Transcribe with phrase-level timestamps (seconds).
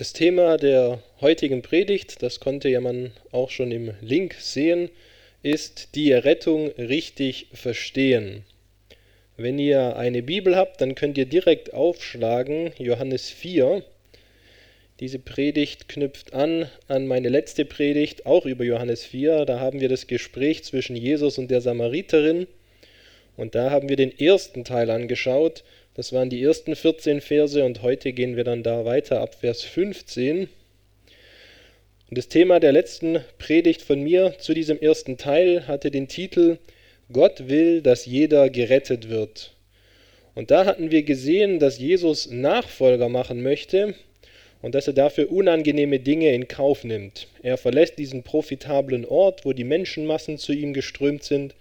[0.00, 4.88] Das Thema der heutigen Predigt, das konnte ja man auch schon im Link sehen,
[5.42, 8.46] ist die Errettung richtig verstehen.
[9.36, 13.82] Wenn ihr eine Bibel habt, dann könnt ihr direkt aufschlagen Johannes 4.
[15.00, 19.44] Diese Predigt knüpft an an meine letzte Predigt, auch über Johannes 4.
[19.44, 22.46] Da haben wir das Gespräch zwischen Jesus und der Samariterin.
[23.36, 25.62] Und da haben wir den ersten Teil angeschaut.
[25.94, 29.62] Das waren die ersten 14 Verse und heute gehen wir dann da weiter ab Vers
[29.62, 30.42] 15.
[30.42, 36.58] Und das Thema der letzten Predigt von mir zu diesem ersten Teil hatte den Titel
[37.12, 39.52] Gott will, dass jeder gerettet wird.
[40.36, 43.96] Und da hatten wir gesehen, dass Jesus Nachfolger machen möchte
[44.62, 47.26] und dass er dafür unangenehme Dinge in Kauf nimmt.
[47.42, 51.56] Er verlässt diesen profitablen Ort, wo die Menschenmassen zu ihm geströmt sind,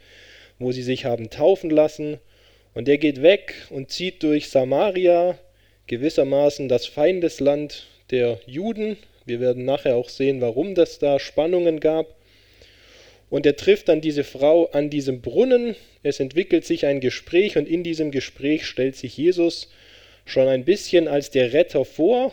[0.60, 2.20] wo sie sich haben taufen lassen,
[2.80, 5.38] und er geht weg und zieht durch Samaria,
[5.88, 8.96] gewissermaßen das Feindesland der Juden.
[9.26, 12.16] Wir werden nachher auch sehen, warum das da Spannungen gab.
[13.30, 15.76] Und er trifft dann diese Frau an diesem Brunnen.
[16.04, 19.70] Es entwickelt sich ein Gespräch und in diesem Gespräch stellt sich Jesus
[20.24, 22.32] schon ein bisschen als der Retter vor.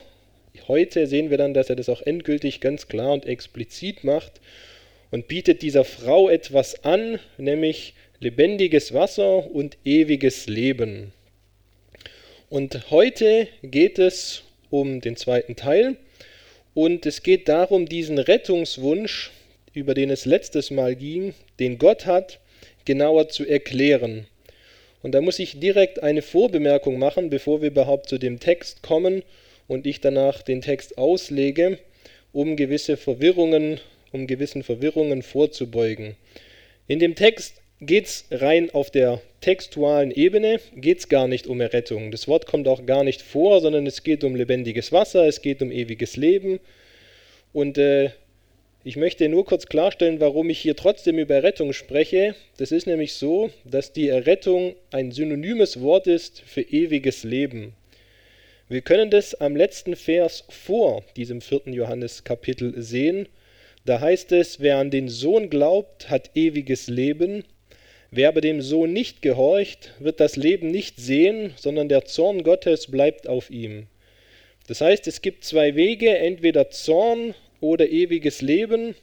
[0.69, 4.41] Heute sehen wir dann, dass er das auch endgültig ganz klar und explizit macht
[5.11, 11.13] und bietet dieser Frau etwas an, nämlich lebendiges Wasser und ewiges Leben.
[12.49, 15.97] Und heute geht es um den zweiten Teil
[16.75, 19.31] und es geht darum, diesen Rettungswunsch,
[19.75, 22.39] über den es letztes Mal ging, den Gott hat,
[22.85, 24.27] genauer zu erklären.
[25.03, 29.23] Und da muss ich direkt eine Vorbemerkung machen, bevor wir überhaupt zu dem Text kommen
[29.69, 31.79] und ich danach den Text auslege,
[32.33, 33.81] um gewisse Verwirrungen,
[34.13, 36.17] um gewissen Verwirrungen vorzubeugen.
[36.89, 41.61] In dem Text geht es rein auf der textualen Ebene, geht es gar nicht um
[41.61, 42.11] Errettung.
[42.11, 45.61] Das Wort kommt auch gar nicht vor, sondern es geht um lebendiges Wasser, es geht
[45.63, 46.59] um ewiges Leben.
[47.53, 48.11] Und äh,
[48.83, 52.35] ich möchte nur kurz klarstellen, warum ich hier trotzdem über Errettung spreche.
[52.57, 57.75] Das ist nämlich so, dass die Errettung ein synonymes Wort ist für ewiges Leben.
[58.69, 63.29] Wir können das am letzten Vers vor diesem vierten Johannes-Kapitel sehen.
[63.85, 67.45] Da heißt es, wer an den Sohn glaubt, hat ewiges Leben
[68.11, 72.91] Wer aber dem Sohn nicht gehorcht, wird das Leben nicht sehen, sondern der Zorn Gottes
[72.91, 73.87] bleibt auf ihm.
[74.69, 78.95] Das heißt, es gibt zwei Wege, entweder Zorn oder ewiges Leben.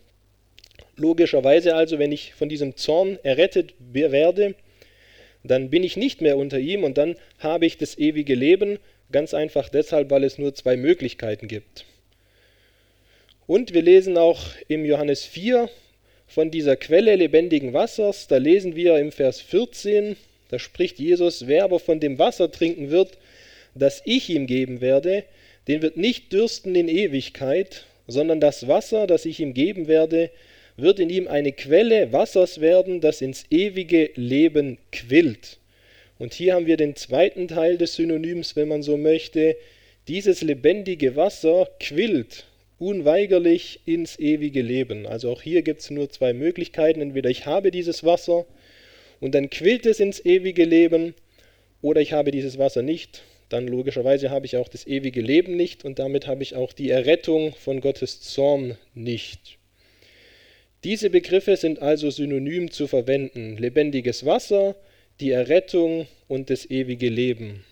[0.95, 4.55] Logischerweise also, wenn ich von diesem Zorn errettet werde,
[5.43, 8.79] dann bin ich nicht mehr unter ihm und dann habe ich das ewige Leben,
[9.11, 11.85] ganz einfach deshalb, weil es nur zwei Möglichkeiten gibt.
[13.45, 15.69] Und wir lesen auch im Johannes 4,
[16.33, 20.15] von dieser Quelle lebendigen Wassers, da lesen wir im Vers 14,
[20.49, 23.19] da spricht Jesus, wer aber von dem Wasser trinken wird,
[23.75, 25.25] das ich ihm geben werde,
[25.67, 30.31] den wird nicht dürsten in Ewigkeit, sondern das Wasser, das ich ihm geben werde,
[30.75, 35.59] wird in ihm eine Quelle Wassers werden, das ins ewige Leben quillt.
[36.17, 39.55] Und hier haben wir den zweiten Teil des Synonyms, wenn man so möchte.
[40.07, 42.45] Dieses lebendige Wasser quillt
[42.87, 45.05] unweigerlich ins ewige Leben.
[45.05, 47.01] Also auch hier gibt es nur zwei Möglichkeiten.
[47.01, 48.45] Entweder ich habe dieses Wasser
[49.19, 51.13] und dann quillt es ins ewige Leben,
[51.81, 53.23] oder ich habe dieses Wasser nicht.
[53.49, 56.89] Dann logischerweise habe ich auch das ewige Leben nicht und damit habe ich auch die
[56.89, 59.59] Errettung von Gottes Zorn nicht.
[60.83, 63.57] Diese Begriffe sind also synonym zu verwenden.
[63.57, 64.75] Lebendiges Wasser,
[65.19, 67.63] die Errettung und das ewige Leben.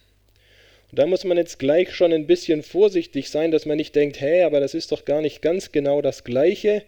[0.92, 4.20] Und da muss man jetzt gleich schon ein bisschen vorsichtig sein, dass man nicht denkt,
[4.20, 6.84] hä, aber das ist doch gar nicht ganz genau das Gleiche.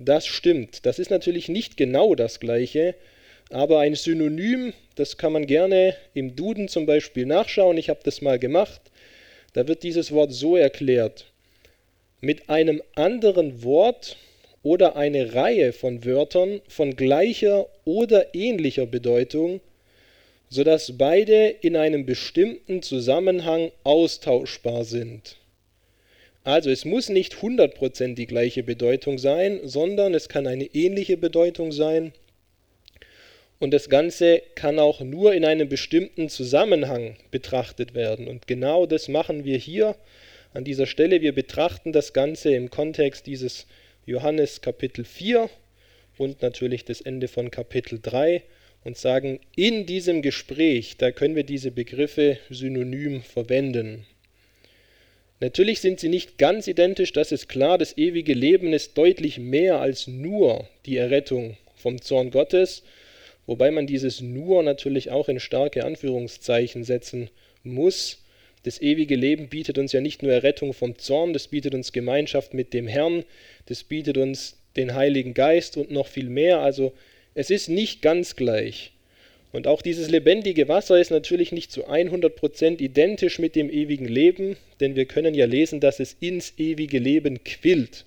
[0.00, 0.84] Das stimmt.
[0.84, 2.96] Das ist natürlich nicht genau das Gleiche,
[3.50, 7.78] aber ein Synonym, das kann man gerne im Duden zum Beispiel nachschauen.
[7.78, 8.80] Ich habe das mal gemacht.
[9.52, 11.26] Da wird dieses Wort so erklärt.
[12.20, 14.16] Mit einem anderen Wort
[14.64, 19.60] oder eine Reihe von Wörtern von gleicher oder ähnlicher Bedeutung
[20.48, 25.36] sodass beide in einem bestimmten Zusammenhang austauschbar sind.
[26.44, 31.72] Also es muss nicht 100% die gleiche Bedeutung sein, sondern es kann eine ähnliche Bedeutung
[31.72, 32.12] sein.
[33.58, 38.28] Und das Ganze kann auch nur in einem bestimmten Zusammenhang betrachtet werden.
[38.28, 39.96] Und genau das machen wir hier
[40.54, 41.20] an dieser Stelle.
[41.20, 43.66] Wir betrachten das Ganze im Kontext dieses
[44.04, 45.50] Johannes Kapitel 4
[46.16, 48.42] und natürlich das Ende von Kapitel 3
[48.86, 54.06] und sagen, in diesem Gespräch, da können wir diese Begriffe synonym verwenden.
[55.40, 59.80] Natürlich sind sie nicht ganz identisch, das ist klar, das ewige Leben ist deutlich mehr
[59.80, 62.84] als nur die Errettung vom Zorn Gottes,
[63.46, 67.28] wobei man dieses nur natürlich auch in starke Anführungszeichen setzen
[67.64, 68.18] muss,
[68.66, 72.52] Das ewige Leben bietet uns ja nicht nur Errettung vom Zorn, das bietet uns Gemeinschaft
[72.52, 73.24] mit dem Herrn,
[73.66, 76.58] das bietet uns den Heiligen Geist und noch viel mehr.
[76.58, 76.92] Also
[77.36, 78.92] es ist nicht ganz gleich.
[79.52, 84.56] Und auch dieses lebendige Wasser ist natürlich nicht zu 100% identisch mit dem ewigen Leben,
[84.80, 88.06] denn wir können ja lesen, dass es ins ewige Leben quillt.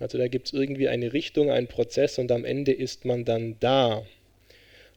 [0.00, 3.54] Also da gibt es irgendwie eine Richtung, einen Prozess und am Ende ist man dann
[3.60, 4.04] da.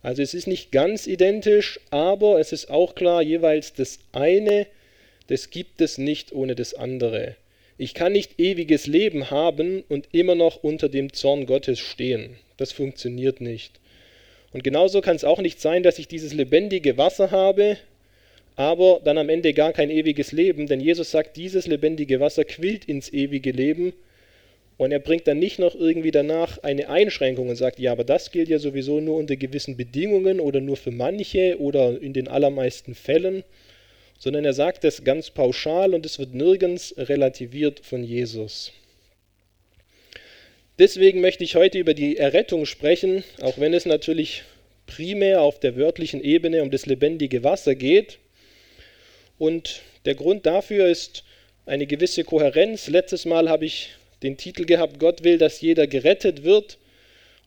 [0.02, 4.66] Also es ist nicht ganz identisch, aber es ist auch klar, jeweils das eine,
[5.28, 7.36] das gibt es nicht ohne das andere.
[7.78, 12.36] Ich kann nicht ewiges Leben haben und immer noch unter dem Zorn Gottes stehen.
[12.58, 13.80] Das funktioniert nicht.
[14.52, 17.78] Und genauso kann es auch nicht sein, dass ich dieses lebendige Wasser habe,
[18.56, 22.86] aber dann am Ende gar kein ewiges Leben, denn Jesus sagt, dieses lebendige Wasser quillt
[22.86, 23.94] ins ewige Leben
[24.78, 28.32] und er bringt dann nicht noch irgendwie danach eine Einschränkung und sagt, ja, aber das
[28.32, 32.94] gilt ja sowieso nur unter gewissen Bedingungen oder nur für manche oder in den allermeisten
[32.94, 33.44] Fällen,
[34.20, 38.72] sondern er sagt es ganz pauschal und es wird nirgends relativiert von Jesus.
[40.80, 44.42] Deswegen möchte ich heute über die Errettung sprechen, auch wenn es natürlich
[44.88, 48.18] primär auf der wörtlichen Ebene um das lebendige Wasser geht.
[49.38, 51.26] Und der Grund dafür ist
[51.68, 52.88] eine gewisse Kohärenz.
[52.88, 53.90] Letztes Mal habe ich
[54.24, 56.80] den Titel gehabt, Gott will, dass jeder gerettet wird.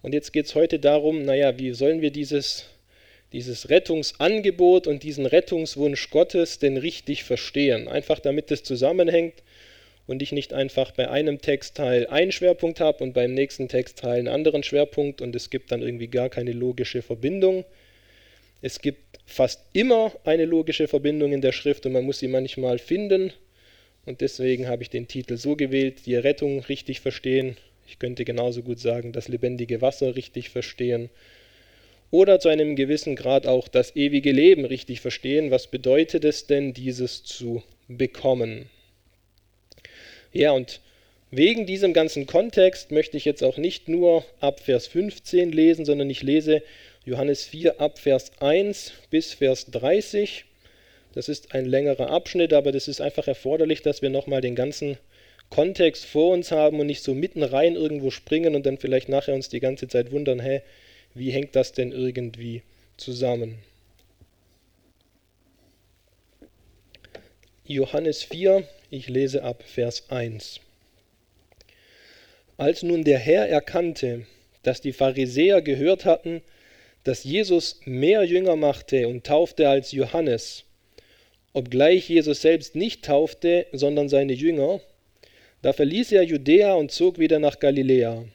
[0.03, 2.67] Und jetzt geht es heute darum, naja, wie sollen wir dieses,
[3.33, 7.89] dieses Rettungsangebot und diesen Rettungswunsch Gottes denn richtig verstehen?
[7.89, 9.43] Einfach damit es zusammenhängt
[10.07, 14.29] und ich nicht einfach bei einem Textteil einen Schwerpunkt habe und beim nächsten Textteil einen
[14.29, 17.65] anderen Schwerpunkt und es gibt dann irgendwie gar keine logische Verbindung.
[18.63, 22.79] Es gibt fast immer eine logische Verbindung in der Schrift und man muss sie manchmal
[22.79, 23.33] finden
[24.07, 27.57] und deswegen habe ich den Titel so gewählt, die Errettung richtig verstehen.
[27.89, 31.11] Ich könnte genauso gut sagen, das lebendige Wasser richtig verstehen.
[32.13, 35.51] Oder zu einem gewissen Grad auch das ewige Leben richtig verstehen.
[35.51, 38.71] Was bedeutet es denn, dieses zu bekommen?
[40.37, 40.83] Ja, und
[41.31, 46.11] wegen diesem ganzen Kontext möchte ich jetzt auch nicht nur ab Vers 15 lesen, sondern
[46.11, 46.63] ich lese
[47.07, 50.45] Johannes 4 ab Vers 1 bis Vers 30.
[51.15, 54.99] Das ist ein längerer Abschnitt, aber das ist einfach erforderlich, dass wir nochmal den ganzen
[55.49, 59.35] Kontext vor uns haben und nicht so mitten rein irgendwo springen und dann vielleicht nachher
[59.35, 60.61] uns die ganze Zeit wundern, hä,
[61.15, 62.61] wie hängt das denn irgendwie
[62.99, 63.57] zusammen?
[67.69, 70.61] Johannes 4, ich lese ab Vers 1.
[72.57, 74.25] Als nun der Herr erkannte,
[74.63, 76.43] dass die Pharisäer gehört hatten,
[77.03, 80.63] dass Jesus mehr Jünger machte und taufte als Johannes,
[81.55, 84.81] obgleich Jesus selbst nicht taufte, sondern seine Jünger,
[85.63, 88.27] da verließ er Judäa und zog wieder nach Galiläa.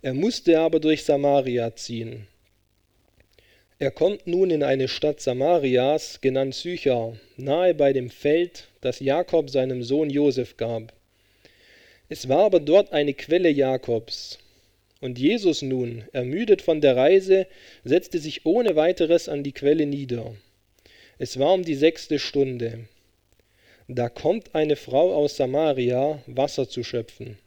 [0.00, 2.28] Er musste aber durch Samaria ziehen.
[3.80, 9.50] Er kommt nun in eine Stadt Samarias, genannt Sychar, nahe bei dem Feld, das Jakob
[9.50, 10.92] seinem Sohn Josef gab.
[12.08, 14.38] Es war aber dort eine Quelle Jakobs.
[15.00, 17.48] Und Jesus nun, ermüdet von der Reise,
[17.82, 20.34] setzte sich ohne weiteres an die Quelle nieder.
[21.18, 22.86] Es war um die sechste Stunde.
[23.88, 27.38] Da kommt eine Frau aus Samaria, Wasser zu schöpfen.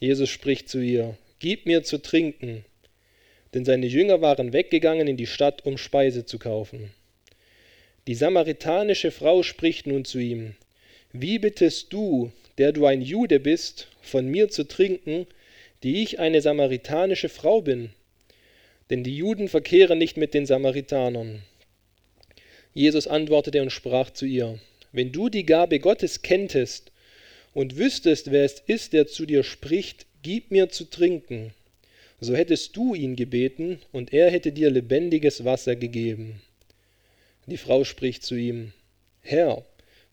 [0.00, 2.64] Jesus spricht zu ihr, Gib mir zu trinken.
[3.54, 6.90] Denn seine Jünger waren weggegangen in die Stadt, um Speise zu kaufen.
[8.06, 10.54] Die samaritanische Frau spricht nun zu ihm,
[11.12, 15.26] Wie bittest du, der du ein Jude bist, von mir zu trinken,
[15.82, 17.90] die ich eine samaritanische Frau bin?
[18.90, 21.42] Denn die Juden verkehren nicht mit den Samaritanern.
[22.74, 24.58] Jesus antwortete und sprach zu ihr,
[24.92, 26.92] wenn du die Gabe Gottes kenntest
[27.52, 31.52] und wüsstest, wer es ist, der zu dir spricht, gib mir zu trinken,
[32.20, 36.40] so hättest du ihn gebeten, und er hätte dir lebendiges Wasser gegeben.
[37.46, 38.72] Die Frau spricht zu ihm,
[39.22, 39.64] Herr,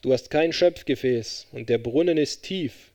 [0.01, 2.91] du hast kein Schöpfgefäß, und der Brunnen ist tief.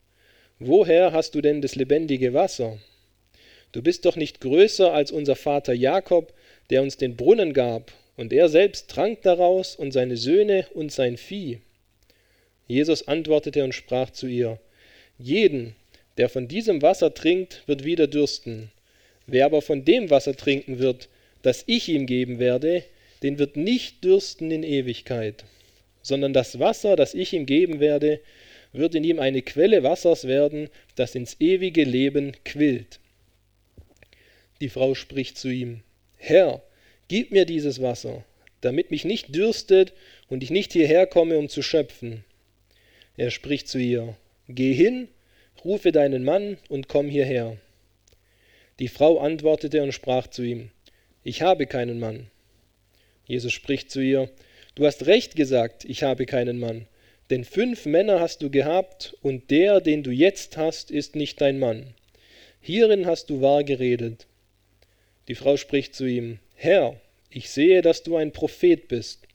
[0.59, 2.77] Woher hast du denn das lebendige Wasser?
[3.71, 6.33] Du bist doch nicht größer als unser Vater Jakob,
[6.69, 11.17] der uns den Brunnen gab und er selbst trank daraus und seine Söhne und sein
[11.17, 11.59] Vieh.
[12.67, 14.59] Jesus antwortete und sprach zu ihr,
[15.17, 15.75] Jeden,
[16.17, 18.71] der von diesem Wasser trinkt, wird wieder dürsten.
[19.27, 21.09] Wer aber von dem Wasser trinken wird,
[21.41, 22.83] das ich ihm geben werde,
[23.23, 25.45] den wird nicht dürsten in Ewigkeit,
[26.01, 28.19] sondern das Wasser, das ich ihm geben werde,
[28.73, 32.99] wird in ihm eine Quelle Wassers werden, das ins ewige Leben quillt.
[34.61, 35.81] Die Frau spricht zu ihm,
[36.17, 36.61] Herr,
[37.07, 38.23] Gib mir dieses Wasser,
[38.61, 39.91] damit mich nicht dürstet
[40.29, 42.23] und ich nicht hierher komme, um zu schöpfen.
[43.17, 44.15] Er spricht zu ihr,
[44.47, 45.09] Geh hin,
[45.65, 47.57] rufe deinen Mann und komm hierher.
[48.81, 50.71] Die Frau antwortete und sprach zu ihm,
[51.23, 52.31] Ich habe keinen Mann.
[53.27, 54.27] Jesus spricht zu ihr,
[54.73, 56.87] Du hast recht gesagt, ich habe keinen Mann.
[57.29, 61.59] Denn fünf Männer hast du gehabt, und der, den du jetzt hast, ist nicht dein
[61.59, 61.93] Mann.
[62.59, 64.25] Hierin hast du wahr geredet.
[65.27, 69.27] Die Frau spricht zu ihm, Herr, ich sehe, dass du ein Prophet bist.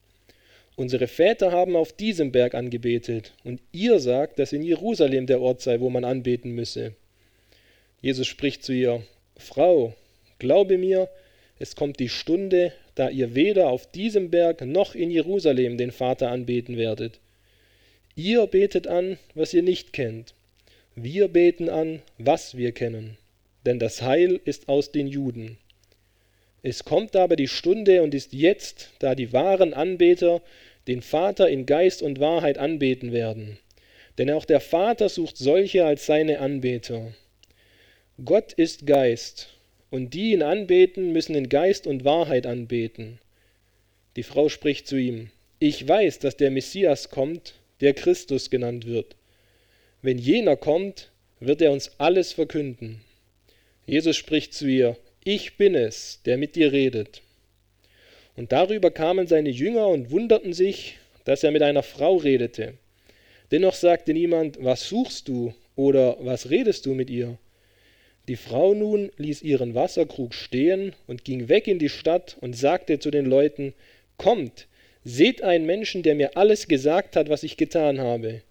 [0.75, 5.61] Unsere Väter haben auf diesem Berg angebetet, und ihr sagt, dass in Jerusalem der Ort
[5.61, 6.97] sei, wo man anbeten müsse.
[8.01, 9.05] Jesus spricht zu ihr,
[9.37, 9.95] Frau,
[10.39, 11.09] glaube mir,
[11.59, 16.31] es kommt die Stunde, da ihr weder auf diesem Berg noch in Jerusalem den Vater
[16.31, 17.19] anbeten werdet.
[18.15, 20.35] Ihr betet an, was ihr nicht kennt.
[20.95, 23.19] Wir beten an, was wir kennen.
[23.67, 25.59] Denn das Heil ist aus den Juden.
[26.63, 30.41] Es kommt aber die Stunde und ist jetzt, da die wahren Anbeter
[30.87, 33.59] den Vater in Geist und Wahrheit anbeten werden.
[34.19, 37.13] Denn auch der Vater sucht solche als seine Anbeter.
[38.25, 39.51] Gott ist Geist,
[39.91, 43.19] und die ihn anbeten, müssen in Geist und Wahrheit anbeten.
[44.17, 49.17] Die Frau spricht zu ihm, ich weiß, dass der Messias kommt, der Christus genannt wird.
[50.01, 53.03] Wenn jener kommt, wird er uns alles verkünden.
[53.85, 57.21] Jesus spricht zu ihr, ich bin es, der mit dir redet.
[58.35, 60.97] Und darüber kamen seine Jünger und wunderten sich,
[61.27, 62.79] dass er mit einer Frau redete.
[63.51, 67.37] Dennoch sagte niemand, was suchst du oder was redest du mit ihr?
[68.29, 72.99] Die Frau nun ließ ihren Wasserkrug stehen und ging weg in die Stadt und sagte
[72.99, 73.75] zu den Leuten,
[74.19, 74.67] Kommt,
[75.05, 78.43] seht einen Menschen, der mir alles gesagt hat, was ich getan habe.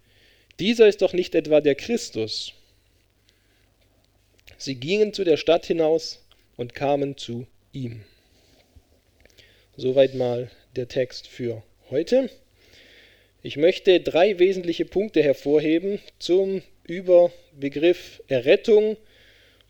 [0.60, 2.54] Dieser ist doch nicht etwa der Christus.
[4.58, 6.24] Sie gingen zu der Stadt hinaus
[6.56, 8.04] und kamen zu ihm.
[9.76, 12.30] Soweit mal der Text für heute.
[13.44, 18.96] Ich möchte drei wesentliche Punkte hervorheben zum Überbegriff Errettung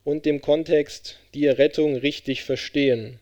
[0.06, 3.20] und dem Kontext die Errettung richtig verstehen.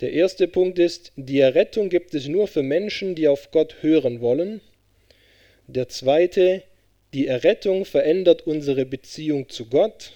[0.00, 4.20] Der erste Punkt ist, die Errettung gibt es nur für Menschen, die auf Gott hören
[4.20, 4.60] wollen.
[5.66, 6.62] Der zweite,
[7.14, 10.12] die Errettung verändert unsere Beziehung zu Gott.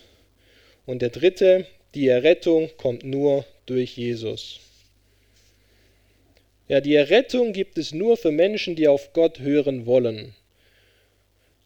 [0.84, 4.60] Und der dritte, die Errettung kommt nur durch Jesus.
[6.68, 10.34] Ja, die Errettung gibt es nur für Menschen, die auf Gott hören wollen.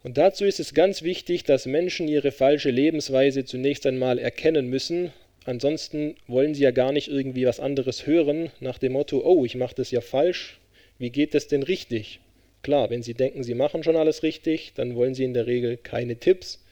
[0.06, 5.12] Und dazu ist es ganz wichtig, dass Menschen ihre falsche Lebensweise zunächst einmal erkennen müssen.
[5.44, 9.56] Ansonsten wollen sie ja gar nicht irgendwie was anderes hören, nach dem Motto, oh, ich
[9.56, 10.60] mache das ja falsch,
[11.00, 12.20] wie geht das denn richtig?
[12.62, 15.76] Klar, wenn sie denken, sie machen schon alles richtig, dann wollen sie in der Regel
[15.76, 16.64] keine Tipps.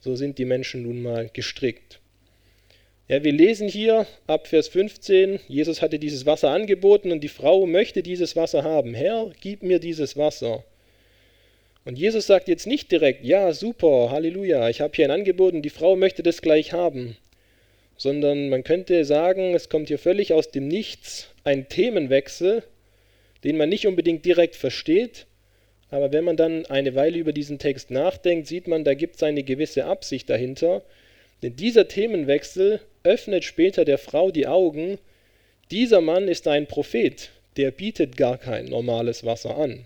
[0.00, 2.00] So sind die Menschen nun mal gestrickt.
[3.06, 7.66] Ja, wir lesen hier ab Vers 15, Jesus hatte dieses Wasser angeboten und die Frau
[7.66, 8.94] möchte dieses Wasser haben.
[8.94, 10.64] Herr, gib mir dieses Wasser.
[11.84, 15.62] Und Jesus sagt jetzt nicht direkt, ja, super, Halleluja, ich habe hier ein Angebot und
[15.62, 17.16] die Frau möchte das gleich haben,
[17.96, 22.62] sondern man könnte sagen, es kommt hier völlig aus dem Nichts ein Themenwechsel,
[23.44, 25.26] den man nicht unbedingt direkt versteht,
[25.90, 29.22] aber wenn man dann eine Weile über diesen Text nachdenkt, sieht man, da gibt es
[29.22, 30.82] eine gewisse Absicht dahinter,
[31.42, 34.98] denn dieser Themenwechsel öffnet später der Frau die Augen,
[35.70, 39.84] dieser Mann ist ein Prophet, der bietet gar kein normales Wasser an.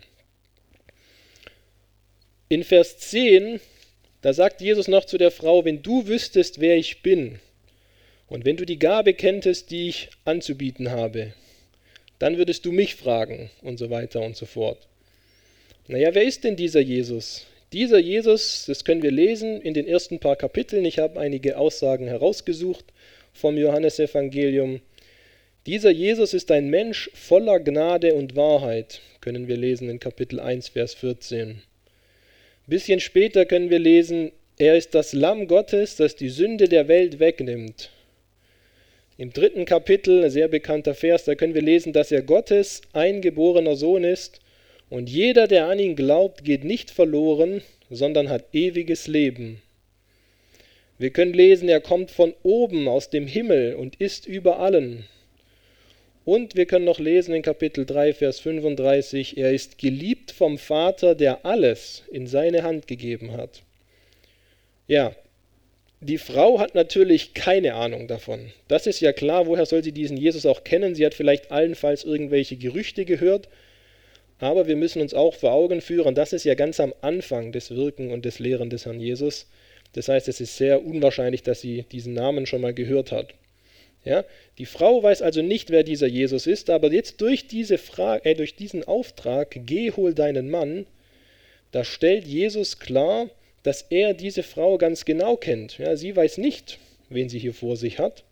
[2.53, 3.61] In Vers 10,
[4.21, 7.39] da sagt Jesus noch zu der Frau, wenn du wüsstest, wer ich bin,
[8.29, 11.33] und wenn du die Gabe kenntest, die ich anzubieten habe,
[12.19, 14.87] dann würdest du mich fragen und so weiter und so fort.
[15.89, 17.47] Naja, wer ist denn dieser Jesus?
[17.73, 20.85] Dieser Jesus, das können wir lesen in den ersten paar Kapiteln.
[20.85, 22.85] Ich habe einige Aussagen herausgesucht
[23.33, 24.83] vom Johannesevangelium.
[25.65, 30.69] Dieser Jesus ist ein Mensch voller Gnade und Wahrheit, können wir lesen in Kapitel 1,
[30.69, 31.63] Vers 14.
[32.67, 36.87] Ein bisschen später können wir lesen, er ist das Lamm Gottes, das die Sünde der
[36.87, 37.91] Welt wegnimmt.
[39.19, 43.75] Im dritten Kapitel, ein sehr bekannter Vers, da können wir lesen, dass er Gottes eingeborener
[43.75, 44.39] Sohn ist
[44.91, 49.61] und jeder, der an ihn glaubt, geht nicht verloren, sondern hat ewiges Leben.
[50.99, 55.05] Wir können lesen, er kommt von oben aus dem Himmel und ist über allen.
[56.25, 61.17] Und wir können noch lesen in Kapitel 3, Vers 35, er ist geliebt vom Vater,
[61.17, 63.63] der alles in seine Hand gegeben hat.
[64.87, 65.17] Ja,
[66.01, 68.53] die Frau hat natürlich keine Ahnung davon.
[68.69, 70.95] Das ist ja klar, woher soll sie diesen Jesus auch kennen?
[70.95, 73.49] Sie hat vielleicht allenfalls irgendwelche Gerüchte gehört,
[74.39, 77.71] aber wir müssen uns auch vor Augen führen, das ist ja ganz am Anfang des
[77.73, 79.49] Wirken und des Lehren des Herrn Jesus.
[79.93, 83.35] Das heißt, es ist sehr unwahrscheinlich, dass sie diesen Namen schon mal gehört hat.
[84.05, 84.25] Ja?
[84.63, 88.37] Die Frau weiß also nicht, wer dieser Jesus ist, aber jetzt durch, diese Frage, äh,
[88.37, 90.87] durch diesen Auftrag, geh, hol deinen Mann,
[91.73, 93.29] da stellt Jesus klar,
[93.65, 95.79] dass er diese Frau ganz genau kennt.
[95.79, 96.79] Ja, sie weiß nicht,
[97.09, 98.23] wen sie hier vor sich hat,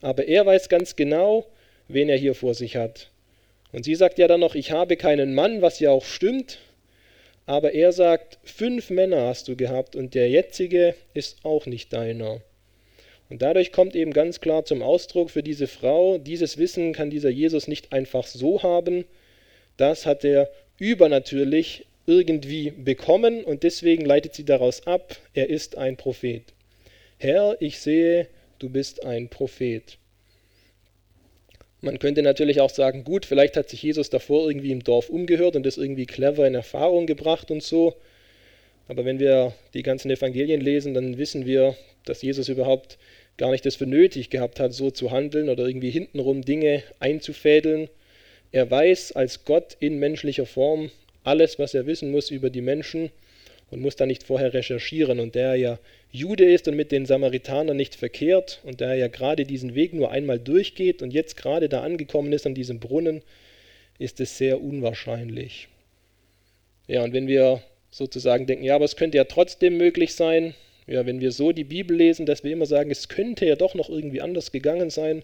[0.00, 1.46] aber er weiß ganz genau,
[1.86, 3.12] wen er hier vor sich hat.
[3.70, 6.58] Und sie sagt ja dann noch, ich habe keinen Mann, was ja auch stimmt.
[7.46, 12.40] Aber er sagt, fünf Männer hast du gehabt und der jetzige ist auch nicht deiner.
[13.32, 17.30] Und dadurch kommt eben ganz klar zum Ausdruck für diese Frau, dieses Wissen kann dieser
[17.30, 19.06] Jesus nicht einfach so haben.
[19.78, 25.96] Das hat er übernatürlich irgendwie bekommen und deswegen leitet sie daraus ab, er ist ein
[25.96, 26.42] Prophet.
[27.16, 29.96] Herr, ich sehe, du bist ein Prophet.
[31.80, 35.56] Man könnte natürlich auch sagen, gut, vielleicht hat sich Jesus davor irgendwie im Dorf umgehört
[35.56, 37.96] und das irgendwie clever in Erfahrung gebracht und so.
[38.88, 42.98] Aber wenn wir die ganzen Evangelien lesen, dann wissen wir, dass Jesus überhaupt
[43.38, 47.88] gar nicht das für nötig gehabt hat, so zu handeln oder irgendwie hintenrum Dinge einzufädeln.
[48.50, 50.90] Er weiß als Gott in menschlicher Form
[51.24, 53.10] alles, was er wissen muss über die Menschen
[53.70, 55.18] und muss da nicht vorher recherchieren.
[55.18, 55.78] Und der ja
[56.10, 60.10] Jude ist und mit den Samaritanern nicht verkehrt und der ja gerade diesen Weg nur
[60.10, 63.22] einmal durchgeht und jetzt gerade da angekommen ist an diesem Brunnen,
[63.98, 65.68] ist es sehr unwahrscheinlich.
[66.86, 70.54] Ja, und wenn wir sozusagen denken, ja, aber es könnte ja trotzdem möglich sein,
[70.86, 73.74] ja, wenn wir so die Bibel lesen, dass wir immer sagen, es könnte ja doch
[73.74, 75.22] noch irgendwie anders gegangen sein,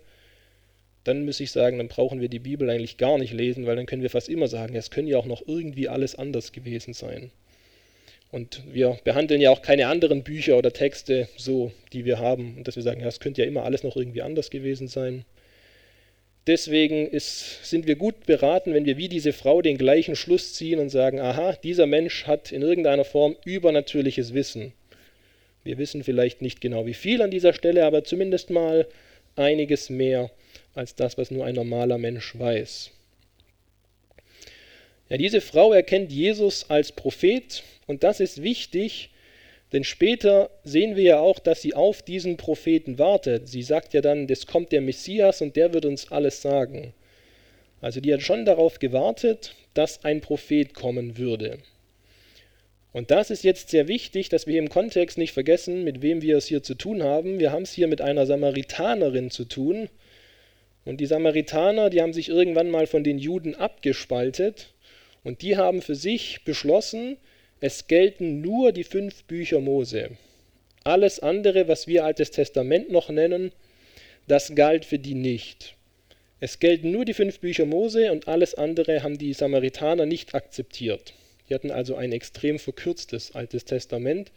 [1.04, 3.86] dann muss ich sagen, dann brauchen wir die Bibel eigentlich gar nicht lesen, weil dann
[3.86, 7.30] können wir fast immer sagen, es könnte ja auch noch irgendwie alles anders gewesen sein.
[8.30, 12.68] Und wir behandeln ja auch keine anderen Bücher oder Texte so, die wir haben, und
[12.68, 15.24] dass wir sagen, ja, es könnte ja immer alles noch irgendwie anders gewesen sein.
[16.46, 20.78] Deswegen ist, sind wir gut beraten, wenn wir wie diese Frau den gleichen Schluss ziehen
[20.78, 24.72] und sagen, aha, dieser Mensch hat in irgendeiner Form übernatürliches Wissen.
[25.68, 28.86] Wir wissen vielleicht nicht genau wie viel an dieser Stelle, aber zumindest mal
[29.36, 30.30] einiges mehr
[30.74, 32.90] als das, was nur ein normaler Mensch weiß.
[35.10, 39.10] Ja, diese Frau erkennt Jesus als Prophet und das ist wichtig,
[39.74, 43.46] denn später sehen wir ja auch, dass sie auf diesen Propheten wartet.
[43.46, 46.94] Sie sagt ja dann, es kommt der Messias und der wird uns alles sagen.
[47.82, 51.58] Also die hat schon darauf gewartet, dass ein Prophet kommen würde.
[52.92, 56.36] Und das ist jetzt sehr wichtig, dass wir im Kontext nicht vergessen, mit wem wir
[56.36, 57.38] es hier zu tun haben.
[57.38, 59.88] Wir haben es hier mit einer Samaritanerin zu tun.
[60.84, 64.72] Und die Samaritaner, die haben sich irgendwann mal von den Juden abgespaltet
[65.22, 67.18] und die haben für sich beschlossen,
[67.60, 70.10] es gelten nur die fünf Bücher Mose.
[70.84, 73.52] Alles andere, was wir Altes Testament noch nennen,
[74.26, 75.74] das galt für die nicht.
[76.40, 81.12] Es gelten nur die fünf Bücher Mose und alles andere haben die Samaritaner nicht akzeptiert.
[81.48, 84.30] Die hatten also ein extrem verkürztes Altes Testament.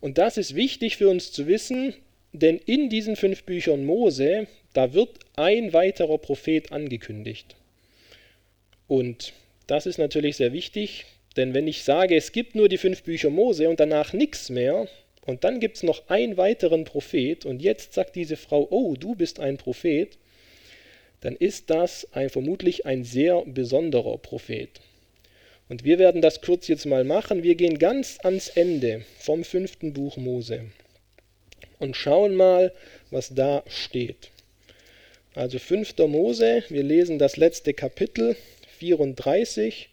[0.00, 1.94] Und das ist wichtig für uns zu wissen,
[2.32, 7.56] denn in diesen fünf Büchern Mose, da wird ein weiterer Prophet angekündigt.
[8.86, 9.32] Und
[9.66, 13.30] das ist natürlich sehr wichtig, denn wenn ich sage, es gibt nur die fünf Bücher
[13.30, 14.88] Mose und danach nichts mehr,
[15.26, 19.14] und dann gibt es noch einen weiteren Prophet, und jetzt sagt diese Frau, oh, du
[19.14, 20.18] bist ein Prophet,
[21.20, 24.80] dann ist das ein, vermutlich ein sehr besonderer Prophet.
[25.70, 27.44] Und wir werden das kurz jetzt mal machen.
[27.44, 30.64] Wir gehen ganz ans Ende vom fünften Buch Mose
[31.78, 32.74] und schauen mal,
[33.12, 34.32] was da steht.
[35.36, 35.96] Also 5.
[36.08, 38.36] Mose, wir lesen das letzte Kapitel
[38.78, 39.90] 34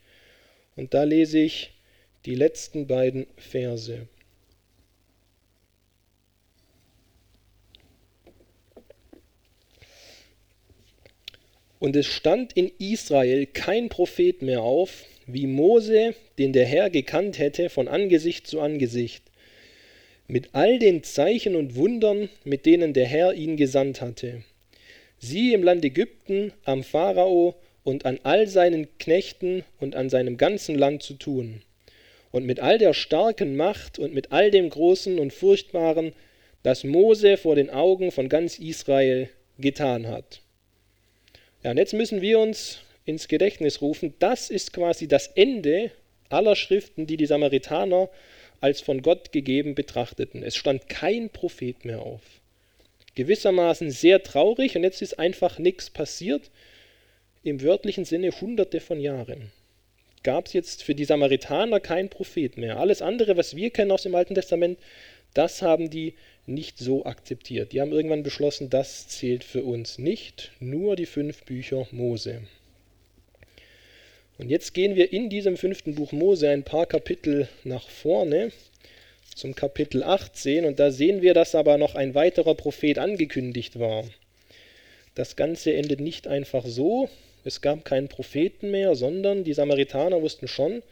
[0.75, 1.73] und da lese ich
[2.25, 4.07] die letzten beiden Verse.
[11.77, 17.37] Und es stand in Israel kein Prophet mehr auf, wie Mose, den der Herr gekannt
[17.37, 19.23] hätte von Angesicht zu Angesicht,
[20.27, 24.43] mit all den Zeichen und Wundern, mit denen der Herr ihn gesandt hatte.
[25.19, 30.75] Sie im Land Ägypten, am Pharao und an all seinen Knechten und an seinem ganzen
[30.75, 31.61] Land zu tun.
[32.31, 36.13] Und mit all der starken Macht und mit all dem Großen und Furchtbaren,
[36.63, 40.41] das Mose vor den Augen von ganz Israel getan hat.
[41.63, 45.91] Ja, und jetzt müssen wir uns ins Gedächtnis rufen, das ist quasi das Ende
[46.29, 48.09] aller Schriften, die die Samaritaner
[48.59, 50.43] als von Gott gegeben betrachteten.
[50.43, 52.21] Es stand kein Prophet mehr auf.
[53.15, 56.51] Gewissermaßen sehr traurig und jetzt ist einfach nichts passiert
[57.43, 59.51] im wörtlichen Sinne hunderte von Jahren.
[60.23, 62.77] Gab es jetzt für die Samaritaner kein Prophet mehr.
[62.77, 64.77] Alles andere, was wir kennen aus dem Alten Testament,
[65.33, 66.15] das haben die
[66.45, 67.71] nicht so akzeptiert.
[67.71, 72.41] Die haben irgendwann beschlossen, das zählt für uns nicht, nur die fünf Bücher Mose.
[74.37, 78.51] Und jetzt gehen wir in diesem fünften Buch Mose ein paar Kapitel nach vorne
[79.33, 84.03] zum Kapitel 18 und da sehen wir, dass aber noch ein weiterer Prophet angekündigt war.
[85.15, 87.09] Das Ganze endet nicht einfach so,
[87.43, 90.83] es gab keinen Propheten mehr, sondern die Samaritaner wussten schon,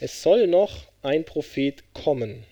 [0.00, 2.44] es soll noch ein Prophet kommen.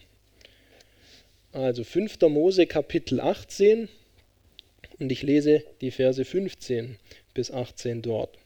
[1.52, 2.18] Also 5.
[2.28, 3.88] Mose Kapitel 18
[4.98, 6.96] und ich lese die Verse 15
[7.34, 8.39] bis 18 dort.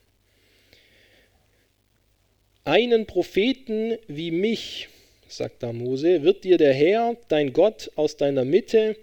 [2.65, 4.89] Einen Propheten wie mich,
[5.29, 8.97] sagt da Mose, wird dir der Herr, dein Gott, aus deiner Mitte,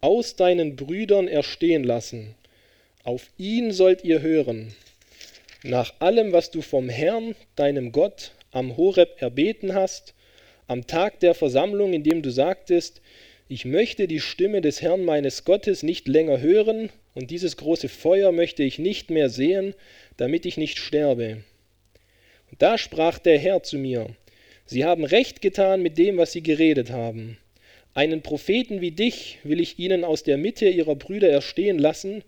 [0.00, 2.34] aus deinen Brüdern erstehen lassen.
[3.04, 4.74] Auf ihn sollt ihr hören.
[5.62, 10.14] Nach allem, was du vom Herrn, deinem Gott, am Horeb erbeten hast,
[10.66, 13.00] am Tag der Versammlung, in dem du sagtest,
[13.48, 18.32] ich möchte die Stimme des Herrn meines Gottes nicht länger hören, und dieses große Feuer
[18.32, 19.74] möchte ich nicht mehr sehen,
[20.16, 21.44] damit ich nicht sterbe.
[22.58, 24.08] Da sprach der Herr zu mir,
[24.66, 27.36] Sie haben recht getan mit dem, was Sie geredet haben.
[27.92, 32.22] Einen Propheten wie dich will ich ihnen aus der Mitte ihrer Brüder erstehen lassen.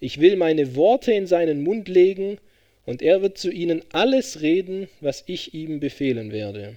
[0.00, 2.38] Ich will meine Worte in seinen Mund legen,
[2.86, 6.76] und er wird zu ihnen alles reden, was ich ihm befehlen werde.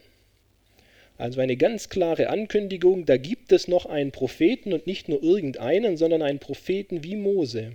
[1.19, 5.97] Also eine ganz klare Ankündigung, da gibt es noch einen Propheten und nicht nur irgendeinen,
[5.97, 7.73] sondern einen Propheten wie Mose,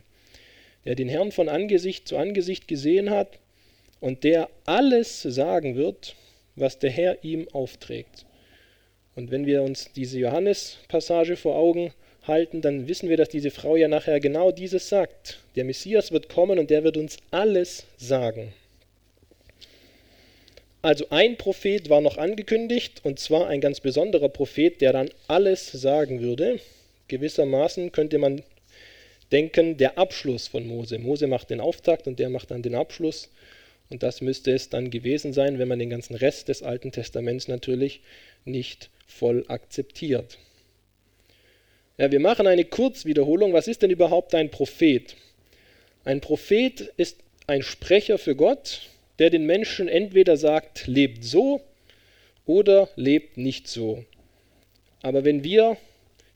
[0.84, 3.38] der den Herrn von Angesicht zu Angesicht gesehen hat
[4.04, 6.14] und der alles sagen wird,
[6.56, 8.26] was der Herr ihm aufträgt.
[9.16, 11.90] Und wenn wir uns diese Johannes-Passage vor Augen
[12.26, 15.38] halten, dann wissen wir, dass diese Frau ja nachher genau dieses sagt.
[15.56, 18.52] Der Messias wird kommen und der wird uns alles sagen.
[20.82, 25.72] Also ein Prophet war noch angekündigt, und zwar ein ganz besonderer Prophet, der dann alles
[25.72, 26.60] sagen würde.
[27.08, 28.42] Gewissermaßen könnte man
[29.32, 30.98] denken, der Abschluss von Mose.
[30.98, 33.30] Mose macht den Auftakt und der macht dann den Abschluss.
[33.90, 37.48] Und das müsste es dann gewesen sein, wenn man den ganzen Rest des Alten Testaments
[37.48, 38.00] natürlich
[38.44, 40.38] nicht voll akzeptiert.
[41.96, 43.52] Ja, wir machen eine Kurzwiederholung.
[43.52, 45.14] Was ist denn überhaupt ein Prophet?
[46.04, 51.60] Ein Prophet ist ein Sprecher für Gott, der den Menschen entweder sagt, lebt so
[52.46, 54.04] oder lebt nicht so.
[55.02, 55.76] Aber wenn wir,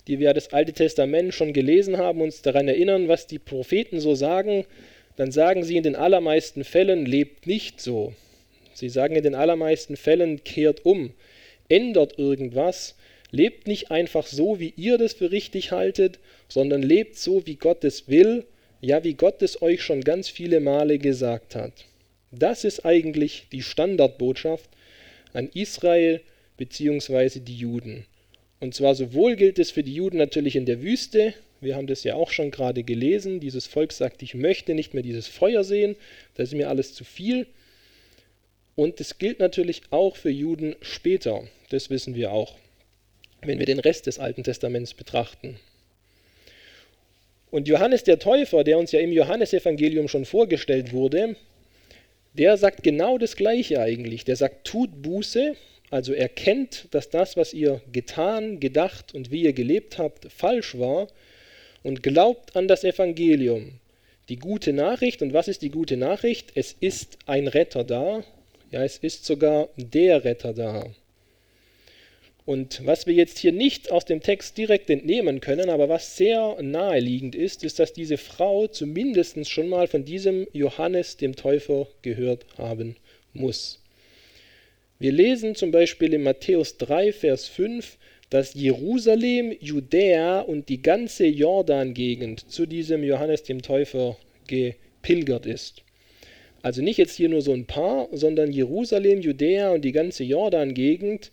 [0.07, 4.15] die wir das Alte Testament schon gelesen haben, uns daran erinnern, was die Propheten so
[4.15, 4.65] sagen,
[5.19, 8.15] dann sagen sie in den allermeisten Fällen, lebt nicht so.
[8.73, 11.13] Sie sagen in den allermeisten Fällen, kehrt um,
[11.69, 12.95] ändert irgendwas,
[13.33, 17.83] lebt nicht einfach so, wie ihr das für richtig haltet, sondern lebt so, wie Gott
[17.83, 18.45] es will,
[18.81, 21.73] ja, wie Gott es euch schon ganz viele Male gesagt hat.
[22.31, 24.71] Das ist eigentlich die Standardbotschaft
[25.33, 26.21] an Israel
[26.59, 27.41] bzw.
[27.41, 28.07] die Juden.
[28.61, 32.05] Und zwar sowohl gilt es für die Juden natürlich in der Wüste, wir haben das
[32.05, 35.97] ja auch schon gerade gelesen, dieses Volk sagt, ich möchte nicht mehr dieses Feuer sehen,
[36.35, 37.47] das ist mir alles zu viel.
[38.77, 42.57] Und es gilt natürlich auch für Juden später, das wissen wir auch,
[43.43, 45.59] wenn wir den Rest des Alten Testaments betrachten.
[47.51, 51.35] Und Johannes der Täufer, der uns ja im Johannesevangelium schon vorgestellt wurde,
[52.35, 54.25] der sagt genau das Gleiche eigentlich.
[54.25, 55.57] Der sagt, tut Buße,
[55.91, 61.09] also erkennt, dass das, was ihr getan, gedacht und wie ihr gelebt habt, falsch war
[61.89, 63.81] und glaubt an das Evangelium.
[64.29, 66.53] Die gute Nachricht, und was ist die gute Nachricht?
[66.55, 68.23] Es ist ein Retter da,
[68.71, 70.85] ja, es ist sogar der Retter da.
[72.45, 76.59] Und was wir jetzt hier nicht aus dem Text direkt entnehmen können, aber was sehr
[76.61, 82.45] naheliegend ist, ist, dass diese Frau zumindest schon mal von diesem Johannes dem Täufer gehört
[82.59, 82.97] haben
[83.33, 83.83] muss.
[84.99, 87.97] Wir lesen zum Beispiel in Matthäus 3, Vers 5,
[88.31, 95.83] dass Jerusalem, Judäa und die ganze Jordan-Gegend zu diesem Johannes dem Täufer gepilgert ist.
[96.63, 101.31] Also nicht jetzt hier nur so ein paar, sondern Jerusalem, Judäa und die ganze Jordan-Gegend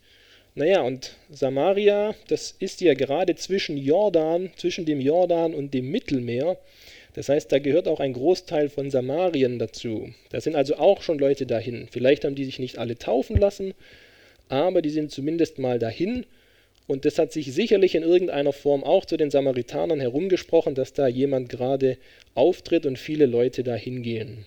[0.58, 6.56] naja, und Samaria, das ist ja gerade zwischen Jordan, zwischen dem Jordan und dem Mittelmeer.
[7.12, 10.08] Das heißt, da gehört auch ein Großteil von Samarien dazu.
[10.30, 11.88] Da sind also auch schon Leute dahin.
[11.90, 13.74] Vielleicht haben die sich nicht alle taufen lassen,
[14.48, 16.24] aber die sind zumindest mal dahin.
[16.86, 21.08] Und das hat sich sicherlich in irgendeiner Form auch zu den Samaritanern herumgesprochen, dass da
[21.08, 21.98] jemand gerade
[22.34, 24.46] auftritt und viele Leute dahin gehen.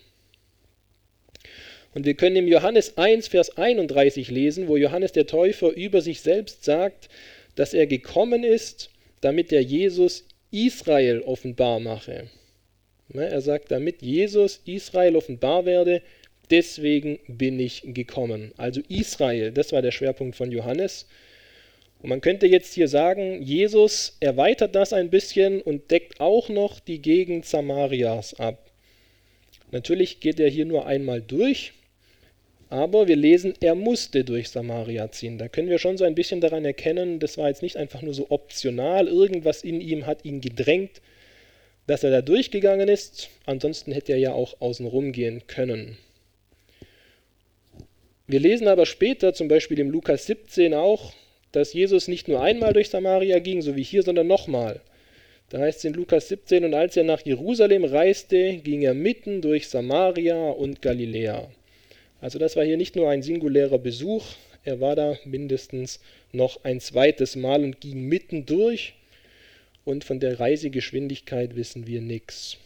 [1.93, 6.21] Und wir können im Johannes 1, Vers 31 lesen, wo Johannes der Täufer über sich
[6.21, 7.09] selbst sagt,
[7.55, 8.89] dass er gekommen ist,
[9.21, 12.29] damit er Jesus Israel offenbar mache.
[13.13, 16.01] Er sagt, damit Jesus Israel offenbar werde,
[16.51, 18.53] deswegen bin ich gekommen.
[18.55, 21.07] Also Israel, das war der Schwerpunkt von Johannes.
[22.01, 26.79] Und man könnte jetzt hier sagen, Jesus erweitert das ein bisschen und deckt auch noch
[26.79, 28.69] die Gegend Samarias ab.
[29.71, 31.73] Natürlich geht er hier nur einmal durch,
[32.69, 35.37] aber wir lesen, er musste durch Samaria ziehen.
[35.37, 38.13] Da können wir schon so ein bisschen daran erkennen, das war jetzt nicht einfach nur
[38.13, 41.01] so optional, irgendwas in ihm hat ihn gedrängt,
[41.87, 43.29] dass er da durchgegangen ist.
[43.45, 45.97] Ansonsten hätte er ja auch außenrum gehen können.
[48.27, 51.13] Wir lesen aber später, zum Beispiel im Lukas 17 auch,
[51.51, 54.81] dass Jesus nicht nur einmal durch Samaria ging, so wie hier, sondern nochmal.
[55.49, 59.41] Da heißt es in Lukas 17, und als er nach Jerusalem reiste, ging er mitten
[59.41, 61.49] durch Samaria und Galiläa.
[62.21, 64.25] Also das war hier nicht nur ein singulärer Besuch,
[64.63, 65.99] er war da mindestens
[66.31, 68.93] noch ein zweites Mal und ging mitten durch
[69.85, 72.57] und von der Reisegeschwindigkeit wissen wir nichts.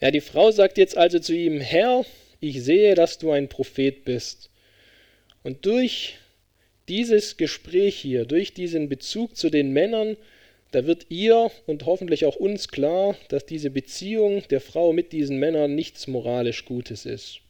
[0.00, 2.04] Ja, die Frau sagt jetzt also zu ihm, Herr,
[2.40, 4.50] ich sehe, dass du ein Prophet bist.
[5.42, 6.18] Und durch
[6.88, 10.16] dieses Gespräch hier, durch diesen Bezug zu den Männern,
[10.70, 15.38] da wird ihr und hoffentlich auch uns klar, dass diese Beziehung der Frau mit diesen
[15.38, 17.40] Männern nichts moralisch Gutes ist.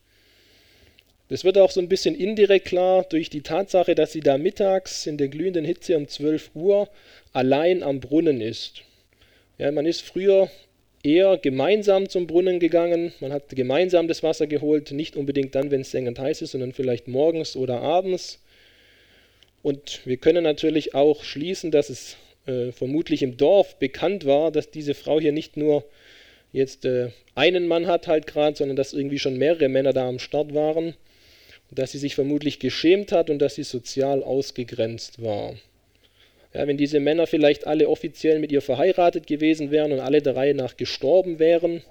[1.28, 5.06] Das wird auch so ein bisschen indirekt klar durch die Tatsache, dass sie da mittags
[5.06, 6.88] in der glühenden Hitze um 12 Uhr
[7.32, 8.82] allein am Brunnen ist.
[9.58, 10.48] Ja, man ist früher
[11.02, 15.82] eher gemeinsam zum Brunnen gegangen, man hat gemeinsam das Wasser geholt, nicht unbedingt dann, wenn
[15.82, 18.40] es sengend heiß ist, sondern vielleicht morgens oder abends.
[19.68, 24.70] Und wir können natürlich auch schließen, dass es äh, vermutlich im Dorf bekannt war, dass
[24.70, 25.84] diese Frau hier nicht nur
[26.52, 30.20] jetzt äh, einen Mann hat halt gerade, sondern dass irgendwie schon mehrere Männer da am
[30.20, 30.94] Start waren,
[31.70, 35.52] dass sie sich vermutlich geschämt hat und dass sie sozial ausgegrenzt war.
[36.54, 40.34] Ja, wenn diese Männer vielleicht alle offiziell mit ihr verheiratet gewesen wären und alle der
[40.34, 41.82] Reihe nach gestorben wären,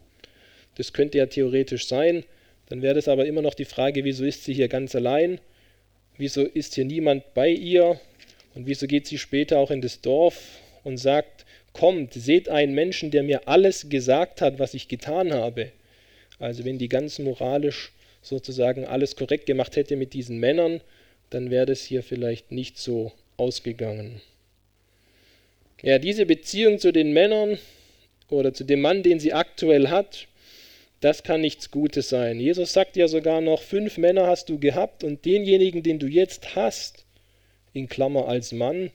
[0.80, 2.24] das könnte ja theoretisch sein,
[2.70, 5.40] dann wäre das aber immer noch die Frage, wieso ist sie hier ganz allein?
[6.18, 8.00] Wieso ist hier niemand bei ihr?
[8.56, 13.12] Und wieso geht sie später auch in das Dorf und sagt, kommt, seht einen Menschen,
[13.12, 15.72] der mir alles gesagt hat, was ich getan habe.
[16.40, 20.82] Also wenn die ganz moralisch sozusagen alles korrekt gemacht hätte mit diesen Männern,
[21.30, 24.22] dann wäre das hier vielleicht nicht so ausgegangen.
[25.84, 27.60] Ja, diese Beziehung zu den Männern
[28.30, 30.28] oder zu dem Mann, den sie aktuell hat,
[31.02, 32.40] das kann nichts Gutes sein.
[32.40, 36.56] Jesus sagt ja sogar noch, fünf Männer hast du gehabt und denjenigen, den du jetzt
[36.56, 37.06] hast,
[37.74, 38.92] in Klammer als Mann,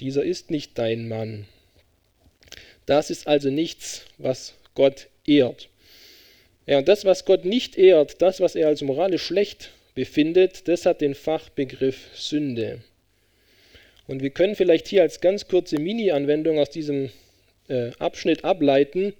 [0.00, 1.46] dieser ist nicht dein Mann.
[2.86, 5.68] Das ist also nichts, was Gott ehrt.
[6.66, 10.86] Ja, und das, was Gott nicht ehrt, das, was er als moralisch schlecht befindet, das
[10.86, 12.80] hat den Fachbegriff Sünde.
[14.06, 17.10] Und wir können vielleicht hier als ganz kurze Mini-Anwendung aus diesem
[17.68, 19.14] äh, Abschnitt ableiten,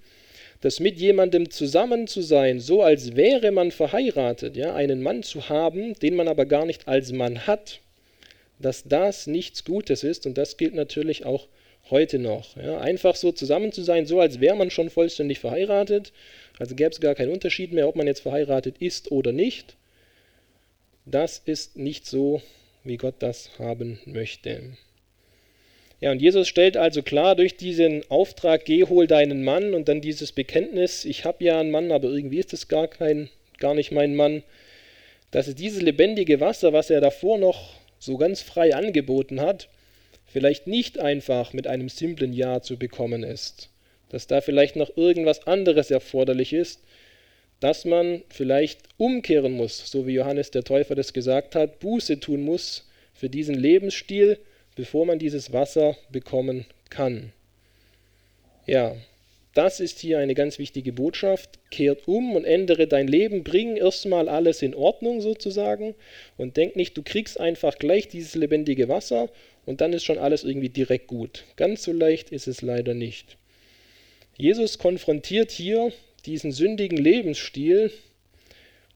[0.65, 5.51] dass mit jemandem zusammen zu sein, so als wäre man verheiratet, ja, einen Mann zu
[5.51, 7.81] haben, den man aber gar nicht als Mann hat,
[8.59, 11.49] dass das nichts Gutes ist und das gilt natürlich auch
[11.91, 12.57] heute noch.
[12.57, 16.15] Ja, einfach so zusammen zu sein, so als wäre man schon vollständig verheiratet,
[16.59, 19.77] also gäbe es gar keinen Unterschied mehr, ob man jetzt verheiratet ist oder nicht.
[21.05, 22.41] Das ist nicht so,
[22.85, 24.63] wie Gott das haben möchte.
[26.05, 30.03] Ja, und Jesus stellt also klar durch diesen Auftrag, geh, hol deinen Mann und dann
[30.03, 33.91] dieses Bekenntnis, ich habe ja einen Mann, aber irgendwie ist es gar, kein, gar nicht
[33.91, 34.43] mein Mann,
[35.31, 39.71] dass es dieses lebendige Wasser, was er davor noch so ganz frei angeboten hat,
[40.27, 43.71] vielleicht nicht einfach mit einem simplen Ja zu bekommen ist,
[44.11, 46.81] dass da vielleicht noch irgendwas anderes erforderlich ist,
[47.61, 52.43] dass man vielleicht umkehren muss, so wie Johannes der Täufer das gesagt hat, Buße tun
[52.43, 54.39] muss für diesen Lebensstil,
[54.77, 57.33] bevor man dieses Wasser bekommen kann.
[58.67, 58.97] Ja,
[59.55, 61.61] das ist hier eine ganz wichtige Botschaft.
[61.71, 65.95] Kehrt um und ändere dein Leben, bring erstmal alles in Ordnung sozusagen
[66.37, 69.29] und denk nicht, du kriegst einfach gleich dieses lebendige Wasser
[69.65, 71.45] und dann ist schon alles irgendwie direkt gut.
[71.57, 73.37] Ganz so leicht ist es leider nicht.
[74.37, 75.93] Jesus konfrontiert hier
[76.27, 77.93] diesen sündigen Lebensstil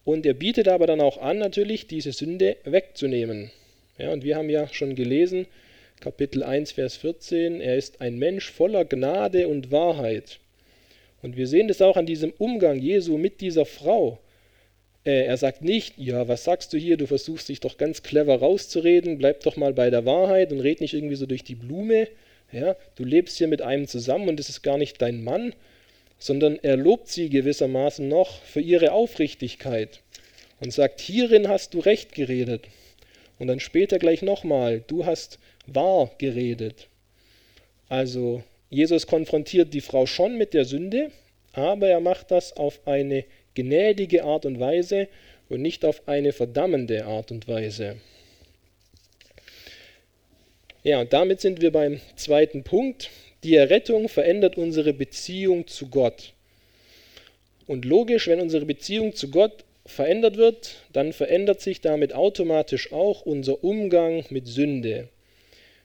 [0.04, 3.50] und er bietet aber dann auch an, natürlich diese Sünde wegzunehmen.
[3.98, 5.46] Ja, und wir haben ja schon gelesen,
[6.00, 10.38] Kapitel 1, Vers 14, er ist ein Mensch voller Gnade und Wahrheit.
[11.22, 14.20] Und wir sehen das auch an diesem Umgang Jesu mit dieser Frau.
[15.04, 18.37] Äh, er sagt nicht, ja, was sagst du hier, du versuchst dich doch ganz clever
[18.37, 22.06] rauszureden, bleib doch mal bei der Wahrheit und red nicht irgendwie so durch die Blume.
[22.52, 25.52] Ja, du lebst hier mit einem zusammen und es ist gar nicht dein Mann,
[26.20, 30.00] sondern er lobt sie gewissermaßen noch für ihre Aufrichtigkeit
[30.61, 32.66] und sagt, hierin hast du recht geredet.
[33.40, 35.38] Und dann später gleich nochmal, du hast
[35.74, 36.88] wahr geredet.
[37.88, 41.11] Also Jesus konfrontiert die Frau schon mit der Sünde,
[41.52, 45.09] aber er macht das auf eine gnädige Art und Weise
[45.48, 47.96] und nicht auf eine verdammende Art und Weise.
[50.85, 53.11] Ja, und damit sind wir beim zweiten Punkt.
[53.42, 56.33] Die Errettung verändert unsere Beziehung zu Gott.
[57.66, 63.22] Und logisch, wenn unsere Beziehung zu Gott verändert wird, dann verändert sich damit automatisch auch
[63.22, 65.09] unser Umgang mit Sünde.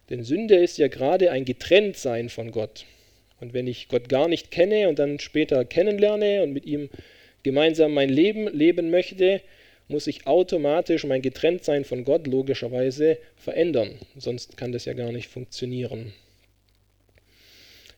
[0.10, 2.86] Denn Sünde ist ja gerade ein Getrenntsein von Gott.
[3.40, 6.90] Und wenn ich Gott gar nicht kenne und dann später kennenlerne und mit ihm
[7.44, 9.42] gemeinsam mein Leben leben möchte,
[9.88, 14.00] muss ich automatisch mein Getrenntsein von Gott logischerweise verändern.
[14.18, 16.14] Sonst kann das ja gar nicht funktionieren.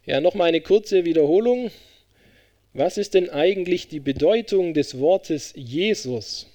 [0.05, 1.71] Ja, nochmal eine kurze Wiederholung.
[2.73, 6.47] Was ist denn eigentlich die Bedeutung des Wortes Jesus?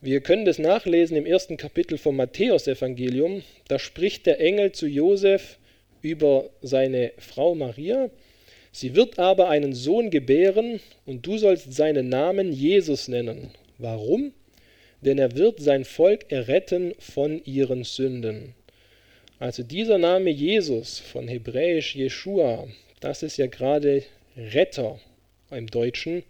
[0.00, 3.42] Wir können das nachlesen im ersten Kapitel vom Matthäusevangelium.
[3.66, 5.58] Da spricht der Engel zu Josef
[6.02, 8.08] über seine Frau Maria.
[8.70, 13.50] Sie wird aber einen Sohn gebären und du sollst seinen Namen Jesus nennen.
[13.78, 14.32] Warum?
[15.00, 18.54] Denn er wird sein Volk erretten von ihren Sünden.
[19.40, 22.68] Also dieser Name Jesus von Hebräisch Jeshua,
[23.00, 24.04] das ist ja gerade
[24.36, 25.00] Retter
[25.50, 26.22] im Deutschen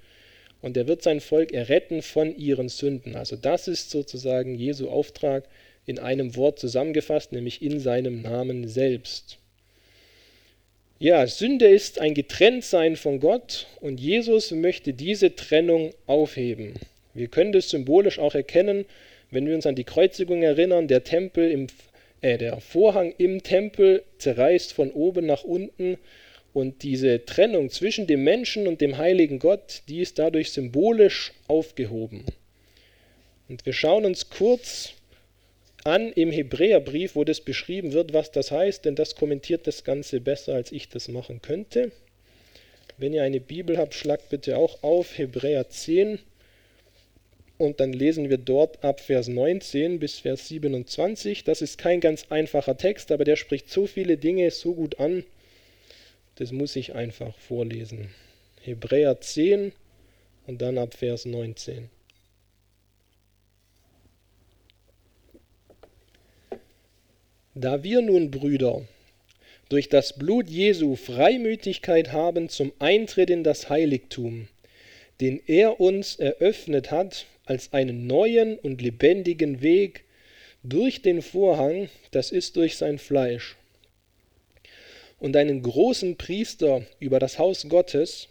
[0.61, 3.17] und er wird sein Volk erretten von ihren Sünden.
[3.17, 5.45] Also das ist sozusagen Jesu Auftrag
[5.87, 9.39] in einem Wort zusammengefasst, nämlich in seinem Namen selbst.
[11.01, 16.75] Ja, Sünde ist ein Getrenntsein von Gott und Jesus möchte diese Trennung aufheben.
[17.15, 18.85] Wir können das symbolisch auch erkennen,
[19.31, 21.69] wenn wir uns an die Kreuzigung erinnern, der Tempel im,
[22.21, 25.99] äh, der Vorhang im Tempel zerreißt von oben nach unten
[26.53, 32.25] und diese Trennung zwischen dem Menschen und dem heiligen Gott, die ist dadurch symbolisch aufgehoben.
[33.49, 34.95] Und wir schauen uns kurz
[35.85, 40.21] an im Hebräerbrief, wo das beschrieben wird, was das heißt, denn das kommentiert das Ganze
[40.21, 41.93] besser, als ich das machen könnte.
[42.97, 46.19] Wenn ihr eine Bibel habt, schlagt bitte auch auf Hebräer 10
[47.57, 51.45] und dann lesen wir dort ab Vers 19 bis Vers 27.
[51.45, 55.25] Das ist kein ganz einfacher Text, aber der spricht so viele Dinge so gut an,
[56.39, 58.11] das muss ich einfach vorlesen.
[58.63, 59.73] Hebräer 10
[60.47, 61.91] und dann ab Vers 19.
[67.57, 68.87] Da wir nun, Brüder,
[69.69, 74.47] durch das Blut Jesu Freimütigkeit haben zum Eintritt in das Heiligtum,
[75.21, 80.05] den er uns eröffnet hat als einen neuen und lebendigen Weg
[80.63, 83.57] durch den Vorhang, das ist durch sein Fleisch
[85.19, 88.29] und einen großen Priester über das Haus Gottes,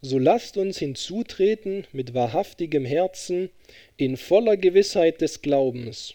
[0.00, 3.50] so lasst uns hinzutreten mit wahrhaftigem Herzen
[3.96, 6.14] in voller Gewissheit des Glaubens,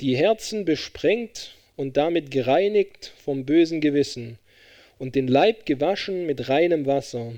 [0.00, 4.38] die Herzen besprengt und damit gereinigt vom bösen Gewissen
[4.98, 7.32] und den Leib gewaschen mit reinem Wasser.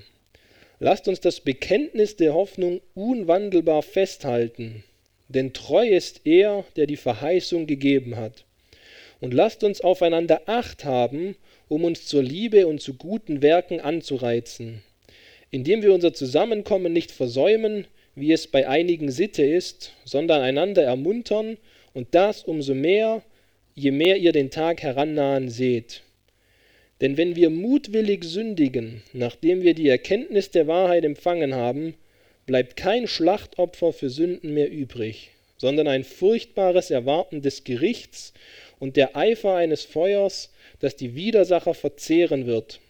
[0.79, 4.85] Lasst uns das Bekenntnis der Hoffnung unwandelbar festhalten,
[5.29, 8.45] denn treu ist er, der die Verheißung gegeben hat.
[9.21, 11.37] Und lasst uns aufeinander acht haben
[11.71, 14.83] um uns zur Liebe und zu guten Werken anzureizen,
[15.53, 21.59] indem wir unser Zusammenkommen nicht versäumen, wie es bei einigen Sitte ist, sondern einander ermuntern
[21.95, 23.23] und das umso mehr,
[23.77, 26.03] je mehr ihr den Tag herannahen seht.
[27.01, 31.95] Denn wenn wir mutwillig sündigen, nachdem wir die Erkenntnis der Wahrheit empfangen haben,
[32.47, 38.35] bleibt kein Schlachtopfer für Sünden mehr übrig, sondern ein furchtbares Erwarten des Gerichts
[38.81, 42.81] und der Eifer eines Feuers, das die Widersacher verzehren wird.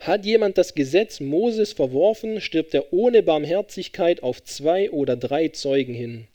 [0.00, 5.94] Hat jemand das Gesetz Moses verworfen, stirbt er ohne Barmherzigkeit auf zwei oder drei Zeugen
[5.94, 6.26] hin.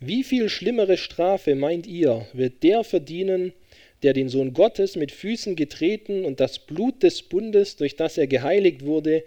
[0.00, 3.52] Wie viel schlimmere Strafe, meint ihr, wird der verdienen,
[4.02, 8.26] der den Sohn Gottes mit Füßen getreten und das Blut des Bundes, durch das er
[8.26, 9.22] geheiligt wurde,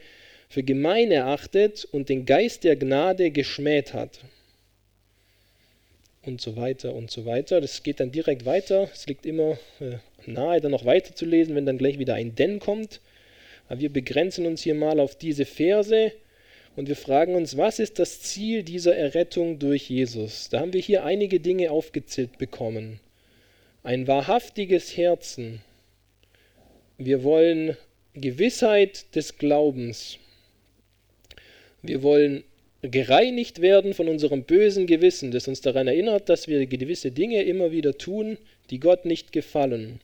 [0.50, 4.19] für gemein erachtet und den Geist der Gnade geschmäht hat?
[6.26, 7.62] Und so weiter und so weiter.
[7.62, 8.90] Das geht dann direkt weiter.
[8.94, 12.36] Es liegt immer äh, nahe, dann noch weiter zu lesen, wenn dann gleich wieder ein
[12.36, 13.02] Denn kommt.
[13.68, 16.12] Aber wir begrenzen uns hier mal auf diese Verse
[16.76, 20.50] und wir fragen uns, was ist das Ziel dieser Errettung durch Jesus?
[20.50, 23.00] Da haben wir hier einige Dinge aufgezählt bekommen.
[23.84, 25.62] Ein wahrhaftiges Herzen.
[26.98, 27.78] Wir wollen
[28.14, 30.18] Gewissheit des Glaubens.
[31.82, 32.44] Wir wollen
[32.89, 37.71] gereinigt werden von unserem bösen Gewissen, das uns daran erinnert, dass wir gewisse Dinge immer
[37.71, 38.38] wieder tun,
[38.69, 40.00] die Gott nicht gefallen.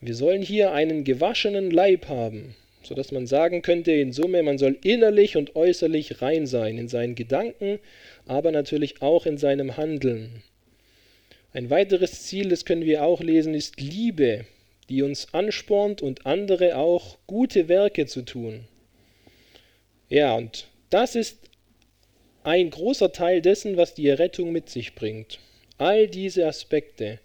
[0.00, 4.78] Wir sollen hier einen gewaschenen Leib haben, sodass man sagen könnte, in Summe, man soll
[4.82, 7.78] innerlich und äußerlich rein sein, in seinen Gedanken,
[8.26, 10.42] aber natürlich auch in seinem Handeln.
[11.52, 14.44] Ein weiteres Ziel, das können wir auch lesen, ist Liebe,
[14.88, 18.60] die uns anspornt und andere auch gute Werke zu tun.
[20.08, 21.38] Ja, und das ist
[22.46, 25.40] ein großer Teil dessen, was die Errettung mit sich bringt.
[25.78, 27.18] All diese Aspekte.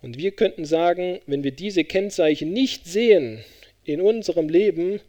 [0.00, 3.44] Und wir könnten sagen, wenn wir diese Kennzeichen nicht sehen
[3.84, 5.00] in unserem Leben,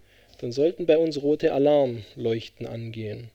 [0.41, 3.29] dann sollten bei uns rote Alarmleuchten angehen.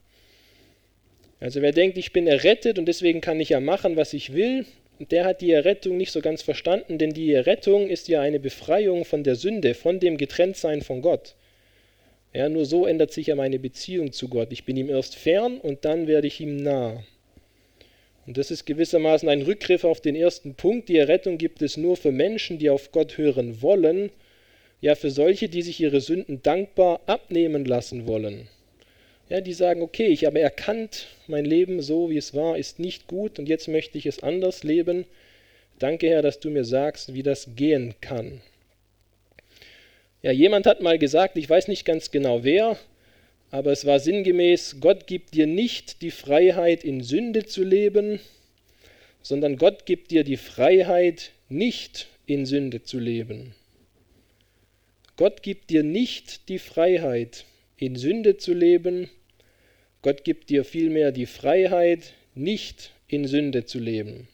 [1.41, 4.67] Also wer denkt, ich bin errettet und deswegen kann ich ja machen, was ich will,
[5.11, 9.07] der hat die Errettung nicht so ganz verstanden, denn die Errettung ist ja eine Befreiung
[9.07, 11.35] von der Sünde, von dem Getrenntsein von Gott.
[12.35, 14.49] Ja, nur so ändert sich ja meine Beziehung zu Gott.
[14.51, 17.03] Ich bin ihm erst fern und dann werde ich ihm nah.
[18.27, 20.89] Und das ist gewissermaßen ein Rückgriff auf den ersten Punkt.
[20.89, 24.11] Die Errettung gibt es nur für Menschen, die auf Gott hören wollen.
[24.81, 28.49] ja für solche, die sich ihre Sünden dankbar abnehmen lassen wollen.
[29.31, 33.07] Ja, die sagen, okay, ich habe erkannt, mein Leben so wie es war, ist nicht
[33.07, 35.07] gut und jetzt möchte ich es anders leben.
[35.79, 38.43] Danke, Herr, dass du mir sagst, wie das gehen kann.
[40.25, 42.79] Ja, jemand hat mal gesagt, ich weiß nicht ganz genau wer,
[43.51, 48.21] aber es war sinngemäß, Gott gibt dir nicht die Freiheit, in Sünde zu leben,
[49.21, 53.55] sondern Gott gibt dir die Freiheit, nicht in Sünde zu leben.
[55.19, 57.45] Gott gibt dir nicht die Freiheit,
[57.77, 59.11] in Sünde zu leben.
[60.01, 64.27] Gott gibt dir vielmehr die Freiheit, nicht in Sünde zu leben.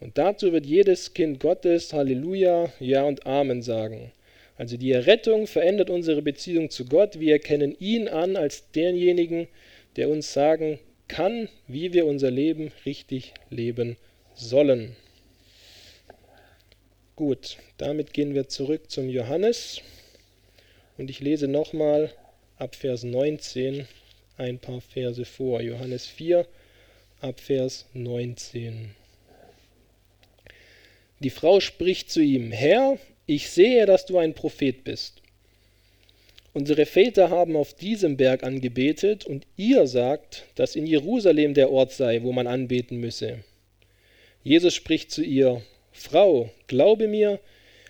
[0.00, 4.12] Und dazu wird jedes Kind Gottes Halleluja, Ja und Amen sagen.
[4.56, 7.18] Also die Errettung verändert unsere Beziehung zu Gott.
[7.18, 9.48] Wir erkennen ihn an als denjenigen,
[9.96, 10.78] der uns sagen
[11.08, 13.96] kann, wie wir unser Leben richtig leben
[14.34, 14.96] sollen.
[17.16, 19.80] Gut, damit gehen wir zurück zum Johannes
[20.96, 22.10] und ich lese nochmal
[22.56, 23.86] ab Vers 19
[24.38, 25.60] ein paar Verse vor.
[25.60, 26.46] Johannes 4
[27.20, 28.94] ab Vers 19.
[31.20, 35.22] Die Frau spricht zu ihm, Herr, ich sehe, dass du ein Prophet bist.
[36.54, 41.92] Unsere Väter haben auf diesem Berg angebetet und ihr sagt, dass in Jerusalem der Ort
[41.92, 43.42] sei, wo man anbeten müsse.
[44.44, 45.62] Jesus spricht zu ihr,
[45.92, 47.40] Frau, glaube mir,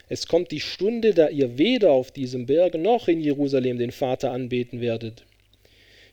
[0.08, 4.30] es kommt die Stunde, da ihr weder auf diesem Berg noch in Jerusalem den Vater
[4.30, 5.24] anbeten werdet.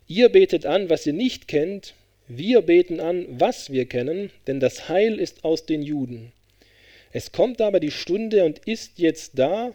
[0.07, 1.93] Ihr betet an, was ihr nicht kennt,
[2.28, 6.32] wir beten an, was wir kennen, denn das Heil ist aus den Juden.
[7.12, 9.74] Es kommt aber die Stunde und ist jetzt da,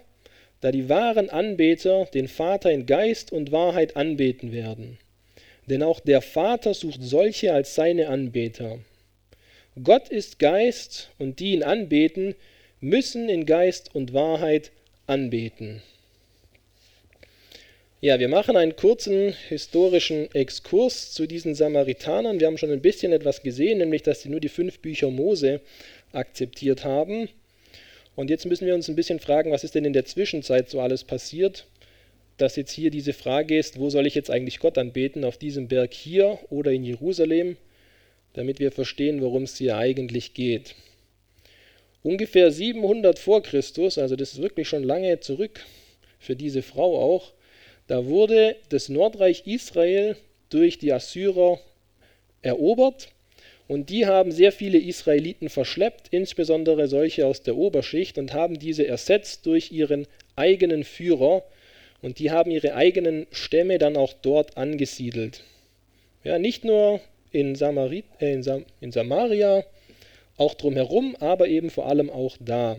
[0.61, 4.99] da die wahren Anbeter den Vater in Geist und Wahrheit anbeten werden.
[5.69, 8.79] Denn auch der Vater sucht solche als seine Anbeter.
[9.83, 12.35] Gott ist Geist und die ihn anbeten,
[12.81, 14.71] müssen in Geist und Wahrheit
[15.07, 15.83] anbeten.
[18.01, 22.39] Ja, wir machen einen kurzen historischen Exkurs zu diesen Samaritanern.
[22.39, 25.63] Wir haben schon ein bisschen etwas gesehen, nämlich dass sie nur die fünf Bücher Mose
[26.15, 27.29] akzeptiert haben.
[28.17, 30.81] Und jetzt müssen wir uns ein bisschen fragen, was ist denn in der Zwischenzeit so
[30.81, 31.67] alles passiert,
[32.37, 35.69] dass jetzt hier diese Frage ist, wo soll ich jetzt eigentlich Gott anbeten, auf diesem
[35.69, 37.57] Berg hier oder in Jerusalem?
[38.35, 40.75] damit wir verstehen, worum es hier eigentlich geht.
[42.03, 45.65] Ungefähr 700 vor Christus, also das ist wirklich schon lange zurück
[46.19, 47.33] für diese Frau auch,
[47.87, 50.17] da wurde das Nordreich Israel
[50.51, 51.61] durch die Assyrer
[52.43, 53.09] erobert
[53.67, 58.87] und die haben sehr viele Israeliten verschleppt, insbesondere solche aus der Oberschicht, und haben diese
[58.87, 60.07] ersetzt durch ihren
[60.37, 61.43] eigenen Führer
[62.03, 65.43] und die haben ihre eigenen Stämme dann auch dort angesiedelt.
[66.23, 67.01] Ja, nicht nur
[67.33, 69.65] in, Samarit, äh in, Sam, in Samaria,
[70.37, 72.77] auch drumherum, aber eben vor allem auch da.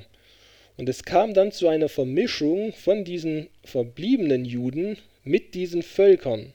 [0.78, 6.54] Und es kam dann zu einer Vermischung von diesen verbliebenen Juden mit diesen Völkern.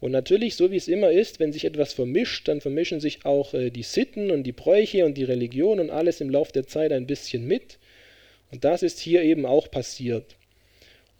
[0.00, 3.52] Und natürlich, so wie es immer ist, wenn sich etwas vermischt, dann vermischen sich auch
[3.52, 6.92] äh, die Sitten und die Bräuche und die Religion und alles im Laufe der Zeit
[6.92, 7.78] ein bisschen mit.
[8.52, 10.36] Und das ist hier eben auch passiert.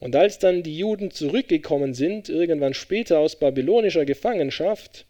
[0.01, 5.07] Und als dann die Juden zurückgekommen sind, irgendwann später aus babylonischer Gefangenschaft,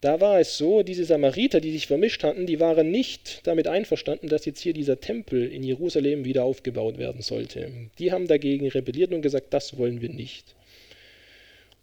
[0.00, 4.28] da war es so, diese Samariter, die sich vermischt hatten, die waren nicht damit einverstanden,
[4.28, 7.70] dass jetzt hier dieser Tempel in Jerusalem wieder aufgebaut werden sollte.
[8.00, 10.55] Die haben dagegen rebelliert und gesagt, das wollen wir nicht.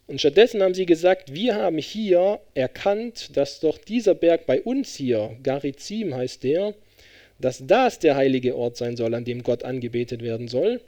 [0.06, 4.95] Und stattdessen haben sie gesagt, wir haben hier erkannt, dass doch dieser Berg bei uns
[4.95, 6.74] hier, Garizim heißt der,
[7.39, 10.82] dass das der heilige Ort sein soll, an dem Gott angebetet werden soll.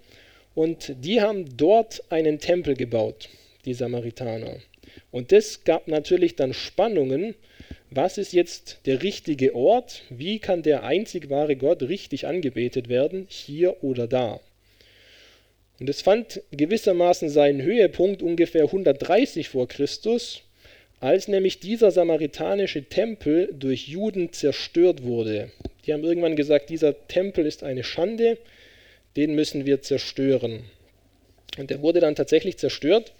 [0.53, 3.29] Und die haben dort einen Tempel gebaut,
[3.65, 4.57] die Samaritaner.
[5.11, 7.35] Und das gab natürlich dann Spannungen.
[7.89, 10.03] Was ist jetzt der richtige Ort?
[10.09, 13.27] Wie kann der einzig wahre Gott richtig angebetet werden?
[13.29, 14.39] Hier oder da?
[15.79, 20.41] Und es fand gewissermaßen seinen Höhepunkt ungefähr 130 vor Christus,
[20.99, 25.51] als nämlich dieser samaritanische Tempel durch Juden zerstört wurde.
[25.85, 28.37] Die haben irgendwann gesagt, dieser Tempel ist eine Schande,
[29.17, 30.63] den müssen wir zerstören.
[31.57, 33.13] Und der wurde dann tatsächlich zerstört.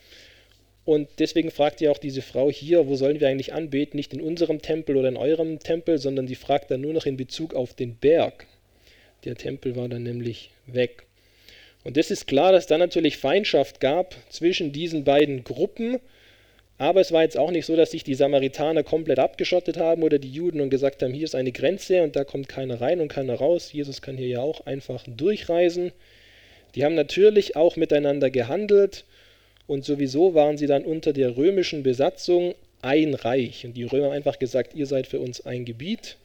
[0.83, 3.97] Und deswegen fragt ja auch diese Frau hier, wo sollen wir eigentlich anbeten?
[3.97, 7.17] Nicht in unserem Tempel oder in eurem Tempel, sondern die fragt dann nur noch in
[7.17, 8.45] Bezug auf den Berg.
[9.25, 11.03] Der Tempel war dann nämlich weg.
[11.85, 15.99] Und es ist klar, dass da natürlich Feindschaft gab zwischen diesen beiden Gruppen.
[16.79, 20.17] Aber es war jetzt auch nicht so, dass sich die Samaritaner komplett abgeschottet haben oder
[20.17, 23.07] die Juden und gesagt haben, hier ist eine Grenze und da kommt keiner rein und
[23.07, 23.71] keiner raus.
[23.71, 25.91] Jesus kann hier ja auch einfach durchreisen.
[26.73, 29.05] Die haben natürlich auch miteinander gehandelt
[29.67, 33.63] und sowieso waren sie dann unter der römischen Besatzung ein Reich.
[33.63, 36.17] Und die Römer haben einfach gesagt, ihr seid für uns ein Gebiet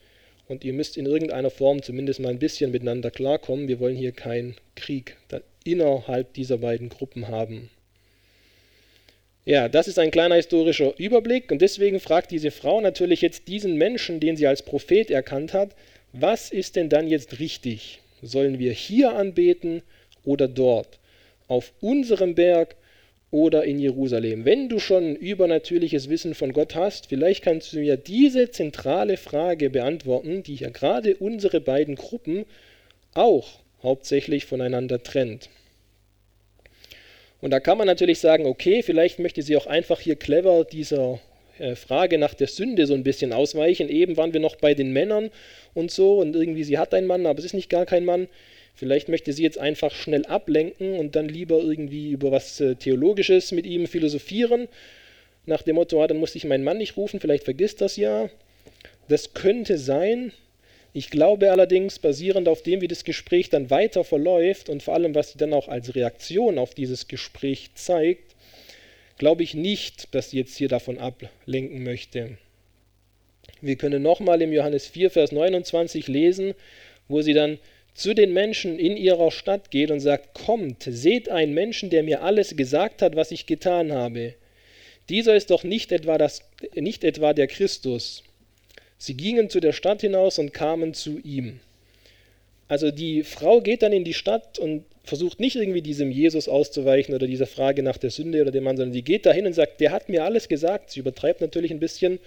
[0.47, 3.67] und ihr müsst in irgendeiner Form zumindest mal ein bisschen miteinander klarkommen.
[3.67, 5.17] Wir wollen hier keinen Krieg
[5.63, 7.69] innerhalb dieser beiden Gruppen haben.
[9.43, 13.75] Ja, das ist ein kleiner historischer Überblick und deswegen fragt diese Frau natürlich jetzt diesen
[13.75, 15.75] Menschen, den sie als Prophet erkannt hat,
[16.13, 18.01] was ist denn dann jetzt richtig?
[18.21, 19.81] Sollen wir hier anbeten
[20.23, 20.99] oder dort?
[21.47, 22.75] Auf unserem Berg
[23.31, 24.45] oder in Jerusalem?
[24.45, 29.69] Wenn du schon übernatürliches Wissen von Gott hast, vielleicht kannst du mir diese zentrale Frage
[29.71, 32.45] beantworten, die ja gerade unsere beiden Gruppen
[33.15, 35.49] auch hauptsächlich voneinander trennt.
[37.41, 41.19] Und da kann man natürlich sagen, okay, vielleicht möchte sie auch einfach hier clever dieser
[41.57, 43.89] äh, Frage nach der Sünde so ein bisschen ausweichen.
[43.89, 45.31] Eben waren wir noch bei den Männern
[45.73, 48.27] und so und irgendwie sie hat einen Mann, aber es ist nicht gar kein Mann.
[48.75, 53.51] Vielleicht möchte sie jetzt einfach schnell ablenken und dann lieber irgendwie über was äh, Theologisches
[53.51, 54.67] mit ihm philosophieren.
[55.45, 58.29] Nach dem Motto, ah, dann muss ich meinen Mann nicht rufen, vielleicht vergisst das ja.
[59.07, 60.31] Das könnte sein,
[60.93, 65.15] ich glaube allerdings, basierend auf dem, wie das Gespräch dann weiter verläuft und vor allem,
[65.15, 68.35] was sie dann auch als Reaktion auf dieses Gespräch zeigt,
[69.17, 72.37] glaube ich nicht, dass sie jetzt hier davon ablenken möchte.
[73.61, 76.55] Wir können nochmal im Johannes 4, Vers 29 lesen,
[77.07, 77.59] wo sie dann
[77.93, 82.23] zu den Menschen in ihrer Stadt geht und sagt, kommt, seht einen Menschen, der mir
[82.23, 84.33] alles gesagt hat, was ich getan habe.
[85.09, 86.41] Dieser ist doch nicht etwa, das,
[86.73, 88.23] nicht etwa der Christus.
[89.01, 91.59] Sie gingen zu der Stadt hinaus und kamen zu ihm.
[92.67, 97.15] Also die Frau geht dann in die Stadt und versucht nicht irgendwie diesem Jesus auszuweichen
[97.15, 99.81] oder dieser Frage nach der Sünde oder dem Mann, sondern sie geht dahin und sagt,
[99.81, 100.91] der hat mir alles gesagt.
[100.91, 102.19] Sie übertreibt natürlich ein bisschen,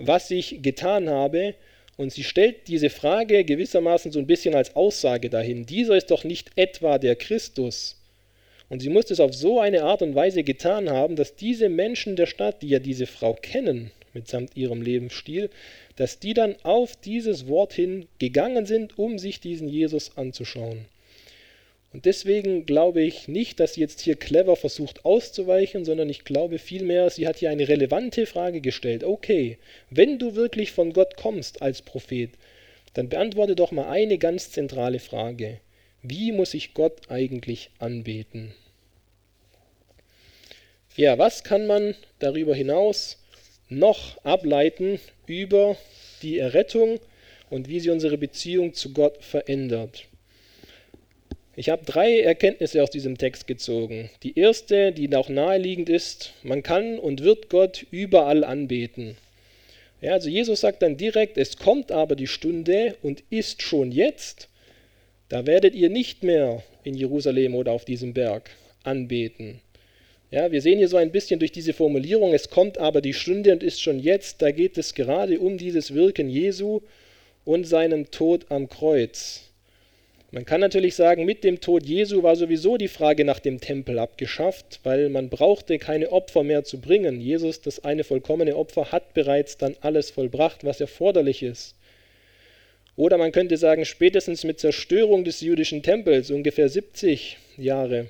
[0.00, 1.54] was ich getan habe.
[1.96, 5.64] Und sie stellt diese Frage gewissermaßen so ein bisschen als Aussage dahin.
[5.64, 7.94] Dieser ist doch nicht etwa der Christus.
[8.68, 12.16] Und sie muss es auf so eine Art und Weise getan haben, dass diese Menschen
[12.16, 15.50] der Stadt, die ja diese Frau kennen, mitsamt ihrem Lebensstil,
[15.96, 20.86] dass die dann auf dieses Wort hin gegangen sind, um sich diesen Jesus anzuschauen.
[21.92, 26.58] Und deswegen glaube ich nicht, dass sie jetzt hier clever versucht auszuweichen, sondern ich glaube
[26.58, 29.02] vielmehr, sie hat hier eine relevante Frage gestellt.
[29.02, 29.58] Okay,
[29.90, 32.30] wenn du wirklich von Gott kommst als Prophet,
[32.94, 35.58] dann beantworte doch mal eine ganz zentrale Frage.
[36.02, 38.54] Wie muss ich Gott eigentlich anbeten?
[40.96, 43.19] Ja, was kann man darüber hinaus
[43.70, 45.76] noch ableiten über
[46.22, 47.00] die Errettung
[47.48, 50.06] und wie sie unsere Beziehung zu Gott verändert.
[51.56, 54.08] Ich habe drei Erkenntnisse aus diesem Text gezogen.
[54.22, 59.16] Die erste, die auch naheliegend ist, man kann und wird Gott überall anbeten.
[60.00, 64.48] Ja, also Jesus sagt dann direkt, es kommt aber die Stunde und ist schon jetzt,
[65.28, 68.50] da werdet ihr nicht mehr in Jerusalem oder auf diesem Berg
[68.82, 69.60] anbeten.
[70.32, 73.50] Ja, wir sehen hier so ein bisschen durch diese Formulierung, es kommt aber die Stunde
[73.50, 76.82] und ist schon jetzt, da geht es gerade um dieses Wirken Jesu
[77.44, 79.50] und seinen Tod am Kreuz.
[80.30, 83.98] Man kann natürlich sagen, mit dem Tod Jesu war sowieso die Frage nach dem Tempel
[83.98, 87.20] abgeschafft, weil man brauchte keine Opfer mehr zu bringen.
[87.20, 91.74] Jesus, das eine vollkommene Opfer, hat bereits dann alles vollbracht, was erforderlich ist.
[92.94, 98.06] Oder man könnte sagen, spätestens mit Zerstörung des jüdischen Tempels, ungefähr 70 Jahre,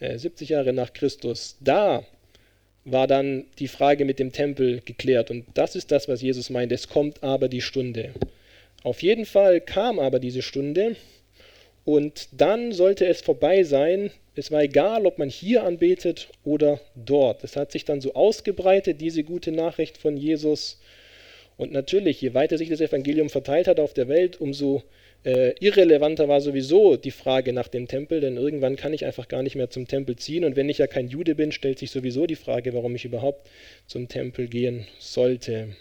[0.00, 2.04] 70 äh, Jahre nach Christus, da
[2.84, 5.30] war dann die Frage mit dem Tempel geklärt.
[5.30, 6.72] Und das ist das, was Jesus meint.
[6.72, 8.14] Es kommt aber die Stunde.
[8.82, 10.96] Auf jeden Fall kam aber diese Stunde
[11.84, 14.10] und dann sollte es vorbei sein.
[14.34, 17.42] Es war egal, ob man hier anbetet oder dort.
[17.44, 20.80] Es hat sich dann so ausgebreitet, diese gute Nachricht von Jesus.
[21.56, 24.84] Und natürlich, je weiter sich das Evangelium verteilt hat auf der Welt, umso
[25.24, 29.42] äh, irrelevanter war sowieso die Frage nach dem Tempel, denn irgendwann kann ich einfach gar
[29.42, 30.44] nicht mehr zum Tempel ziehen.
[30.44, 33.48] Und wenn ich ja kein Jude bin, stellt sich sowieso die Frage, warum ich überhaupt
[33.86, 35.76] zum Tempel gehen sollte.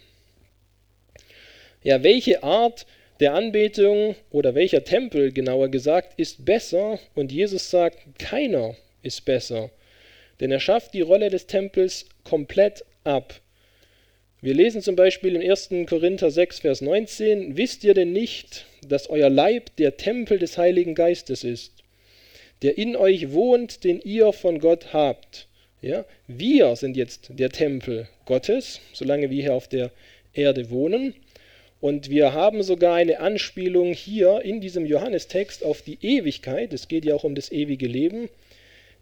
[1.83, 2.85] Ja, welche Art
[3.19, 6.99] der Anbetung oder welcher Tempel genauer gesagt ist besser?
[7.15, 9.69] Und Jesus sagt, keiner ist besser.
[10.39, 13.39] Denn er schafft die Rolle des Tempels komplett ab.
[14.39, 15.69] Wir lesen zum Beispiel im 1.
[15.87, 20.95] Korinther 6, Vers 19, wisst ihr denn nicht, dass euer Leib der Tempel des Heiligen
[20.95, 21.73] Geistes ist,
[22.61, 25.47] der in euch wohnt, den ihr von Gott habt?
[25.81, 26.05] Ja?
[26.27, 29.91] Wir sind jetzt der Tempel Gottes, solange wir hier auf der
[30.33, 31.13] Erde wohnen.
[31.79, 36.73] Und wir haben sogar eine Anspielung hier in diesem Johannestext auf die Ewigkeit.
[36.73, 38.29] Es geht ja auch um das ewige Leben.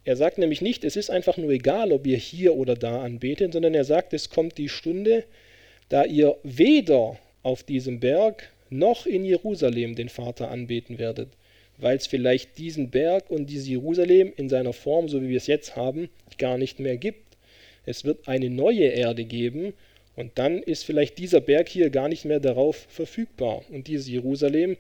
[0.04, 3.54] Er sagt nämlich nicht, es ist einfach nur egal, ob ihr hier oder da anbetet,
[3.54, 5.24] sondern er sagt, es kommt die Stunde,
[5.90, 11.30] da ihr weder auf diesem Berg noch in Jerusalem den Vater anbeten werdet,
[11.78, 15.48] weil es vielleicht diesen Berg und dieses Jerusalem in seiner Form, so wie wir es
[15.48, 17.38] jetzt haben, gar nicht mehr gibt.
[17.86, 19.74] Es wird eine neue Erde geben
[20.16, 23.64] und dann ist vielleicht dieser Berg hier gar nicht mehr darauf verfügbar.
[23.70, 24.78] Und dieses Jerusalem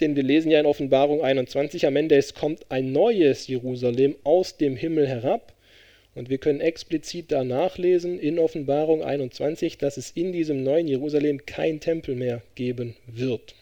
[0.00, 4.58] Denn wir lesen ja in Offenbarung 21 am Ende, es kommt ein neues Jerusalem aus
[4.58, 5.54] dem Himmel herab.
[6.16, 11.44] Und wir können explizit da nachlesen in Offenbarung 21, dass es in diesem neuen Jerusalem
[11.44, 13.54] kein Tempel mehr geben wird.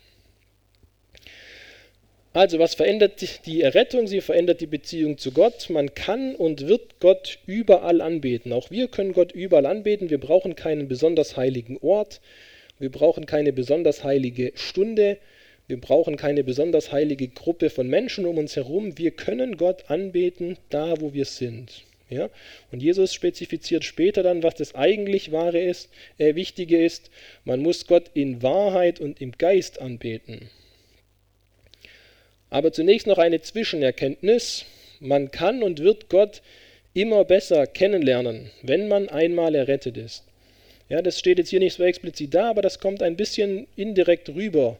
[2.32, 4.06] Also was verändert die Errettung?
[4.06, 5.68] Sie verändert die Beziehung zu Gott.
[5.68, 8.52] Man kann und wird Gott überall anbeten.
[8.52, 10.08] Auch wir können Gott überall anbeten.
[10.08, 12.20] Wir brauchen keinen besonders heiligen Ort.
[12.78, 15.18] Wir brauchen keine besonders heilige Stunde.
[15.66, 18.96] Wir brauchen keine besonders heilige Gruppe von Menschen um uns herum.
[18.96, 21.84] Wir können Gott anbeten, da wo wir sind.
[22.08, 22.30] Ja?
[22.70, 27.10] Und Jesus spezifiziert später dann, was das eigentlich wahre ist, äh, Wichtige ist.
[27.44, 30.50] Man muss Gott in Wahrheit und im Geist anbeten.
[32.50, 34.64] Aber zunächst noch eine Zwischenerkenntnis.
[35.00, 36.40] Man kann und wird Gott
[36.94, 40.24] immer besser kennenlernen, wenn man einmal errettet ist.
[40.88, 44.28] Ja, das steht jetzt hier nicht so explizit da, aber das kommt ein bisschen indirekt
[44.28, 44.78] rüber.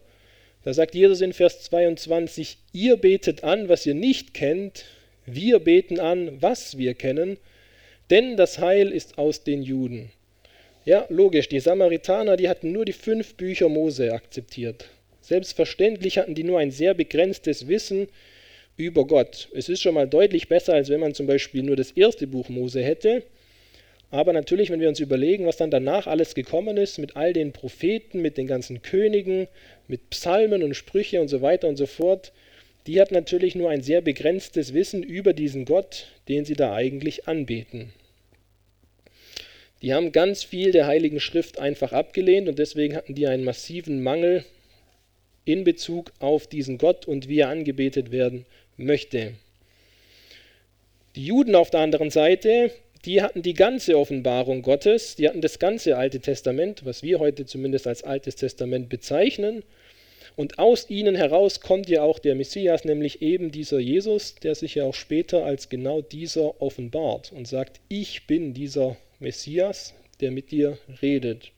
[0.63, 4.85] Da sagt Jesus in Vers 22, ihr betet an, was ihr nicht kennt,
[5.27, 7.39] wir beten an, was wir kennen,
[8.11, 10.11] denn das Heil ist aus den Juden.
[10.85, 14.91] Ja, logisch, die Samaritaner, die hatten nur die fünf Bücher Mose akzeptiert.
[15.23, 18.09] Selbstverständlich hatten die nur ein sehr begrenztes Wissen
[18.77, 19.49] über Gott.
[19.55, 22.51] Es ist schon mal deutlich besser, als wenn man zum Beispiel nur das erste Buch
[22.51, 23.23] Mose hätte.
[24.11, 27.53] Aber natürlich, wenn wir uns überlegen, was dann danach alles gekommen ist, mit all den
[27.53, 29.49] Propheten, mit den ganzen Königen,
[29.89, 32.33] mit Psalmen und Sprüche und so weiter und so fort,
[32.87, 37.27] die hat natürlich nur ein sehr begrenztes Wissen über diesen Gott, den sie da eigentlich
[37.29, 37.93] anbeten.
[39.83, 44.03] Die haben ganz viel der Heiligen Schrift einfach abgelehnt und deswegen hatten die einen massiven
[44.03, 44.45] Mangel
[45.45, 49.35] in Bezug auf diesen Gott und wie er angebetet werden möchte.
[51.17, 52.71] Die Juden auf der anderen Seite,
[53.05, 57.45] die hatten die ganze Offenbarung Gottes, die hatten das ganze Alte Testament, was wir heute
[57.45, 59.63] zumindest als Altes Testament bezeichnen.
[60.37, 64.75] Und aus ihnen heraus kommt ja auch der Messias, nämlich eben dieser Jesus, der sich
[64.75, 70.51] ja auch später als genau dieser offenbart und sagt, ich bin dieser Messias, der mit
[70.51, 71.53] dir redet.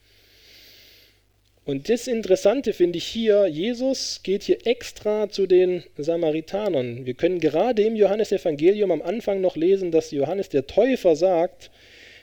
[1.65, 7.07] Und das Interessante finde ich hier, Jesus geht hier extra zu den Samaritanern.
[7.07, 11.71] Wir können gerade im Johannesevangelium am Anfang noch lesen, dass Johannes der Täufer sagt,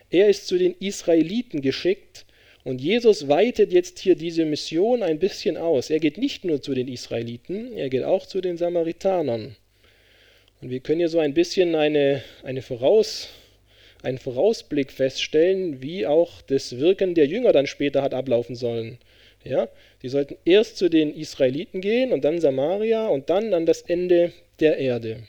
[0.10, 2.22] er ist zu den Israeliten geschickt
[2.64, 5.89] und Jesus weitet jetzt hier diese Mission ein bisschen aus.
[5.89, 9.55] Er geht nicht nur zu den Israeliten, er geht auch zu den Samaritanern.
[10.61, 13.28] Und wir können hier so ein bisschen eine, eine Voraus,
[14.01, 18.97] einen Vorausblick feststellen, wie auch das Wirken der Jünger dann später hat ablaufen sollen.
[19.43, 19.68] Ja?
[20.01, 24.32] Die sollten erst zu den Israeliten gehen und dann Samaria und dann an das Ende
[24.61, 25.24] der Erde.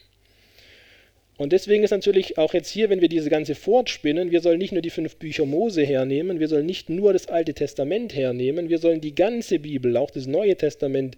[1.37, 4.73] Und deswegen ist natürlich auch jetzt hier, wenn wir diese ganze fortspinnen, wir sollen nicht
[4.73, 8.79] nur die fünf Bücher Mose hernehmen, wir sollen nicht nur das Alte Testament hernehmen, wir
[8.79, 11.17] sollen die ganze Bibel, auch das Neue Testament,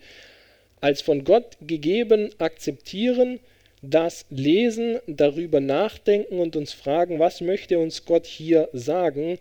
[0.81, 3.41] als von Gott gegeben akzeptieren,
[3.83, 9.39] das lesen, darüber nachdenken und uns fragen, was möchte uns Gott hier sagen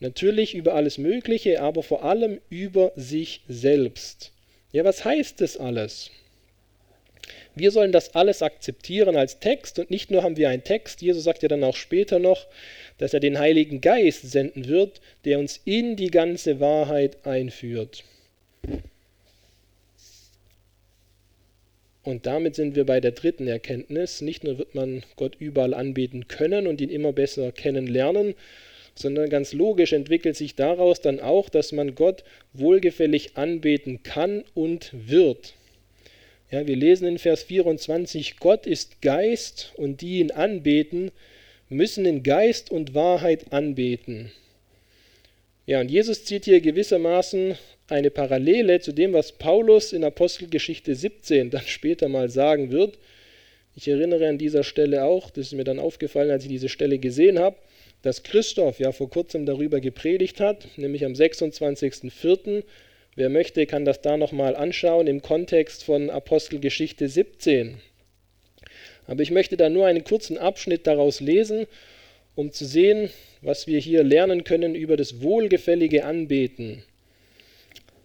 [0.00, 4.30] Natürlich über alles Mögliche, aber vor allem über sich selbst.
[4.70, 6.10] Ja, was heißt das alles?
[7.58, 11.24] Wir sollen das alles akzeptieren als Text und nicht nur haben wir einen Text, Jesus
[11.24, 12.46] sagt ja dann auch später noch,
[12.98, 18.04] dass er den Heiligen Geist senden wird, der uns in die ganze Wahrheit einführt.
[22.08, 24.22] Und damit sind wir bei der dritten Erkenntnis.
[24.22, 28.34] Nicht nur wird man Gott überall anbeten können und ihn immer besser kennenlernen,
[28.94, 34.90] sondern ganz logisch entwickelt sich daraus dann auch, dass man Gott wohlgefällig anbeten kann und
[34.92, 35.54] wird.
[36.50, 41.10] Ja, wir lesen in Vers 24, Gott ist Geist und die ihn anbeten,
[41.68, 44.32] müssen in Geist und Wahrheit anbeten.
[45.66, 51.50] Ja, und Jesus zieht hier gewissermaßen eine Parallele zu dem, was Paulus in Apostelgeschichte 17
[51.50, 52.96] dann später mal sagen wird.
[53.76, 56.98] Ich erinnere an dieser Stelle auch, das ist mir dann aufgefallen, als ich diese Stelle
[56.98, 57.56] gesehen habe,
[58.00, 62.64] dass Christoph ja vor kurzem darüber gepredigt hat, nämlich am 26.04.
[63.18, 67.80] Wer möchte, kann das da nochmal anschauen im Kontext von Apostelgeschichte 17.
[69.08, 71.66] Aber ich möchte da nur einen kurzen Abschnitt daraus lesen,
[72.36, 73.10] um zu sehen,
[73.42, 76.84] was wir hier lernen können über das wohlgefällige Anbeten.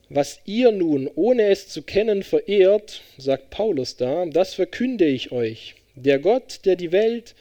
[0.09, 5.76] Was ihr nun, ohne es zu kennen, verehrt, sagt Paulus da, das verkünde ich euch.
[5.93, 7.36] Der Gott, der die Welt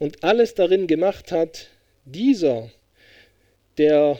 [0.00, 1.68] und alles darin gemacht hat,
[2.06, 2.72] dieser,
[3.78, 4.18] der,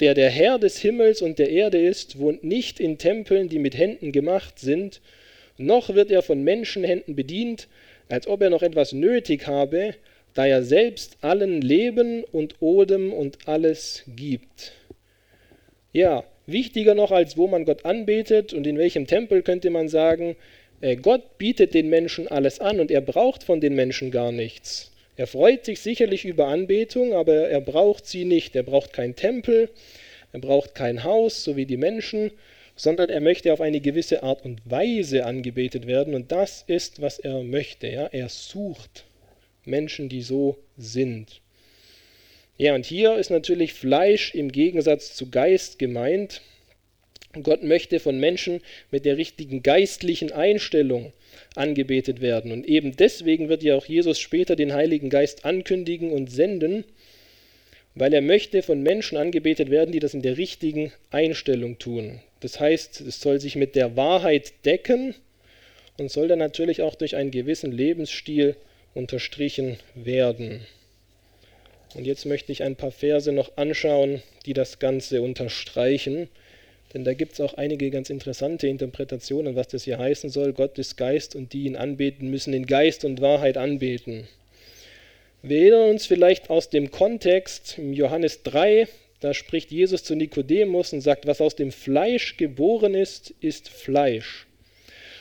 [0.00, 3.76] der der Herr des Himmels und der Erde ist, wohnt nicht in Tempeln, die mit
[3.76, 5.00] Händen gemacht sind,
[5.56, 7.68] noch wird er von Menschenhänden bedient,
[8.08, 9.94] als ob er noch etwas nötig habe,
[10.34, 14.72] da er selbst allen Leben und Odem und alles gibt.
[15.92, 20.34] Ja, Wichtiger noch als wo man Gott anbetet und in welchem Tempel könnte man sagen,
[20.80, 24.90] äh, Gott bietet den Menschen alles an und er braucht von den Menschen gar nichts.
[25.18, 28.54] Er freut sich sicherlich über Anbetung, aber er braucht sie nicht.
[28.54, 29.68] Er braucht keinen Tempel,
[30.32, 32.30] er braucht kein Haus, so wie die Menschen,
[32.76, 37.18] sondern er möchte auf eine gewisse Art und Weise angebetet werden und das ist, was
[37.18, 37.88] er möchte.
[37.88, 38.06] Ja?
[38.06, 39.06] Er sucht
[39.64, 41.40] Menschen, die so sind.
[42.56, 46.42] Ja, und hier ist natürlich Fleisch im Gegensatz zu Geist gemeint.
[47.42, 48.60] Gott möchte von Menschen
[48.92, 51.12] mit der richtigen geistlichen Einstellung
[51.58, 52.52] angebetet werden.
[52.52, 56.84] Und eben deswegen wird ja auch Jesus später den Heiligen Geist ankündigen und senden,
[57.94, 62.20] weil er möchte von Menschen angebetet werden, die das in der richtigen Einstellung tun.
[62.40, 65.14] Das heißt, es soll sich mit der Wahrheit decken
[65.98, 68.56] und soll dann natürlich auch durch einen gewissen Lebensstil
[68.94, 70.60] unterstrichen werden.
[71.94, 76.28] Und jetzt möchte ich ein paar Verse noch anschauen, die das Ganze unterstreichen.
[76.94, 80.52] Denn da gibt es auch einige ganz interessante Interpretationen, was das hier heißen soll.
[80.52, 84.26] Gott ist Geist und die ihn anbeten, müssen in Geist und Wahrheit anbeten.
[85.42, 88.88] Wir erinnern uns vielleicht aus dem Kontext im Johannes 3,
[89.20, 94.46] da spricht Jesus zu Nikodemus und sagt, was aus dem Fleisch geboren ist, ist Fleisch.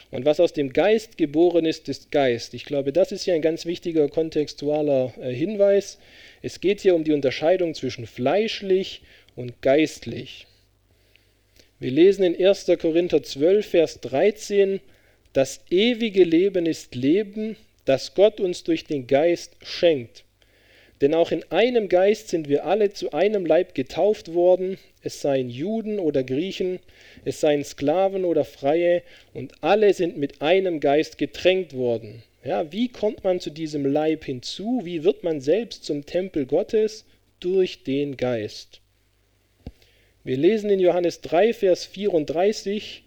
[0.10, 2.54] Und was aus dem Geist geboren ist, ist Geist.
[2.54, 5.98] Ich glaube, das ist hier ein ganz wichtiger kontextualer äh, Hinweis.
[6.42, 9.02] Es geht hier um die Unterscheidung zwischen fleischlich
[9.36, 10.48] und geistlich.
[11.80, 12.66] Wir lesen in 1.
[12.80, 14.80] Korinther 12, Vers 13,
[15.34, 17.56] das ewige Leben ist Leben,
[17.86, 20.24] das Gott uns durch den Geist schenkt.
[21.02, 25.52] Denn auch in einem Geist sind wir alle zu einem Leib getauft worden, es seien
[25.52, 26.80] Juden oder Griechen,
[27.26, 29.04] es seien Sklaven oder Freie,
[29.36, 32.24] und alle sind mit einem Geist getränkt worden.
[32.44, 34.82] Ja, wie kommt man zu diesem Leib hinzu?
[34.84, 37.06] Wie wird man selbst zum Tempel Gottes?
[37.40, 38.82] Durch den Geist.
[40.28, 43.04] Wir lesen in Johannes 3, Vers 34,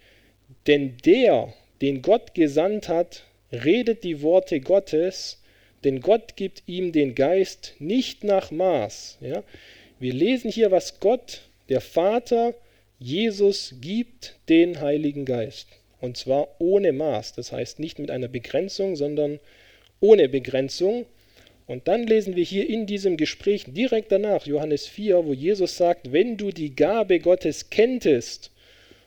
[0.66, 1.52] denn der,
[1.82, 5.42] den Gott gesandt hat, redet die Worte Gottes,
[5.84, 9.18] denn Gott gibt ihm den Geist nicht nach Maß.
[9.20, 9.42] Ja?
[9.98, 12.54] Wir lesen hier, was Gott, der Vater,
[12.98, 15.68] Jesus gibt, den Heiligen Geist.
[16.00, 19.40] Und zwar ohne Maß, das heißt nicht mit einer Begrenzung, sondern
[20.00, 21.04] ohne Begrenzung.
[21.70, 26.10] Und dann lesen wir hier in diesem Gespräch direkt danach, Johannes 4, wo Jesus sagt,
[26.10, 28.50] wenn du die Gabe Gottes kenntest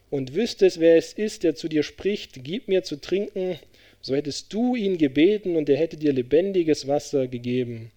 [0.10, 3.60] und wüsstest, wer es ist, der zu dir spricht, gib mir zu trinken,
[4.00, 7.92] so hättest du ihn gebeten und er hätte dir lebendiges Wasser gegeben.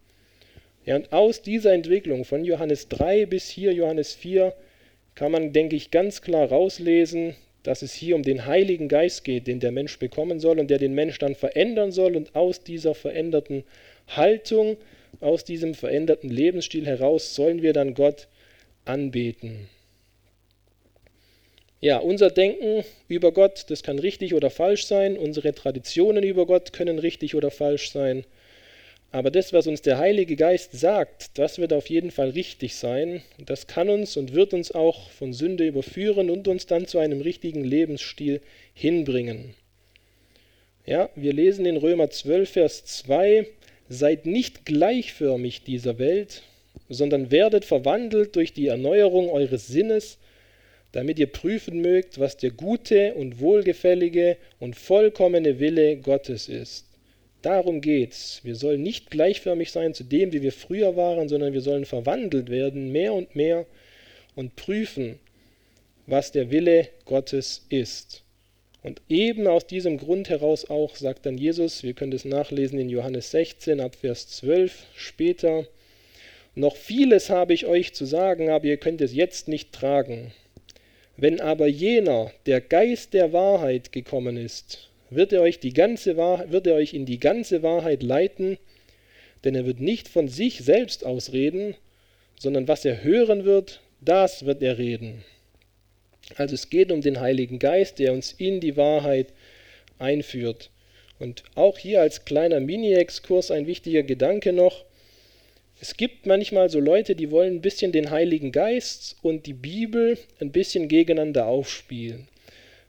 [0.85, 4.53] Ja, und aus dieser Entwicklung von Johannes 3 bis hier Johannes 4
[5.15, 9.47] kann man, denke ich, ganz klar rauslesen, dass es hier um den Heiligen Geist geht,
[9.47, 12.97] den der Mensch bekommen soll und der den Mensch dann verändern soll und aus dieser
[12.97, 13.63] veränderten
[14.09, 14.77] Haltung,
[15.21, 18.29] aus diesem veränderten Lebensstil heraus sollen wir dann Gott
[18.85, 19.69] anbeten.
[21.81, 25.17] Ja, unser Denken über Gott, das kann richtig oder falsch sein.
[25.17, 28.25] Unsere Traditionen über Gott können richtig oder falsch sein.
[29.13, 33.23] Aber das, was uns der Heilige Geist sagt, das wird auf jeden Fall richtig sein.
[33.39, 37.21] Das kann uns und wird uns auch von Sünde überführen und uns dann zu einem
[37.21, 38.41] richtigen Lebensstil
[38.75, 39.55] hinbringen.
[40.87, 43.47] Ja, wir lesen in Römer 12, Vers 2,
[43.89, 46.43] Seid nicht gleichförmig dieser Welt,
[46.89, 50.19] sondern werdet verwandelt durch die Erneuerung eures Sinnes,
[50.93, 56.87] damit ihr prüfen mögt, was der gute und wohlgefällige und vollkommene Wille Gottes ist.
[57.43, 58.41] Darum geht's.
[58.43, 62.51] Wir sollen nicht gleichförmig sein zu dem, wie wir früher waren, sondern wir sollen verwandelt
[62.51, 63.67] werden, mehr und mehr,
[64.35, 65.19] und prüfen,
[66.07, 68.23] was der Wille Gottes ist.
[68.87, 72.89] Und eben aus diesem Grund heraus auch sagt dann Jesus, wir können das nachlesen in
[72.89, 75.67] Johannes 16 ab Vers 12 später,
[76.55, 80.33] noch vieles habe ich euch zu sagen, aber ihr könnt es jetzt nicht tragen.
[81.17, 86.53] Wenn aber jener, der Geist der Wahrheit gekommen ist, wird er euch, die ganze Wahrheit,
[86.53, 88.57] wird er euch in die ganze Wahrheit leiten,
[89.43, 91.75] denn er wird nicht von sich selbst ausreden,
[92.39, 95.25] sondern was er hören wird, das wird er reden
[96.35, 99.29] also es geht um den Heiligen Geist, der uns in die Wahrheit
[99.99, 100.71] einführt.
[101.19, 104.85] Und auch hier als kleiner Mini-Exkurs ein wichtiger Gedanke noch.
[105.81, 110.19] Es gibt manchmal so Leute, die wollen ein bisschen den Heiligen Geist und die Bibel
[110.41, 112.29] ein bisschen gegeneinander aufspielen.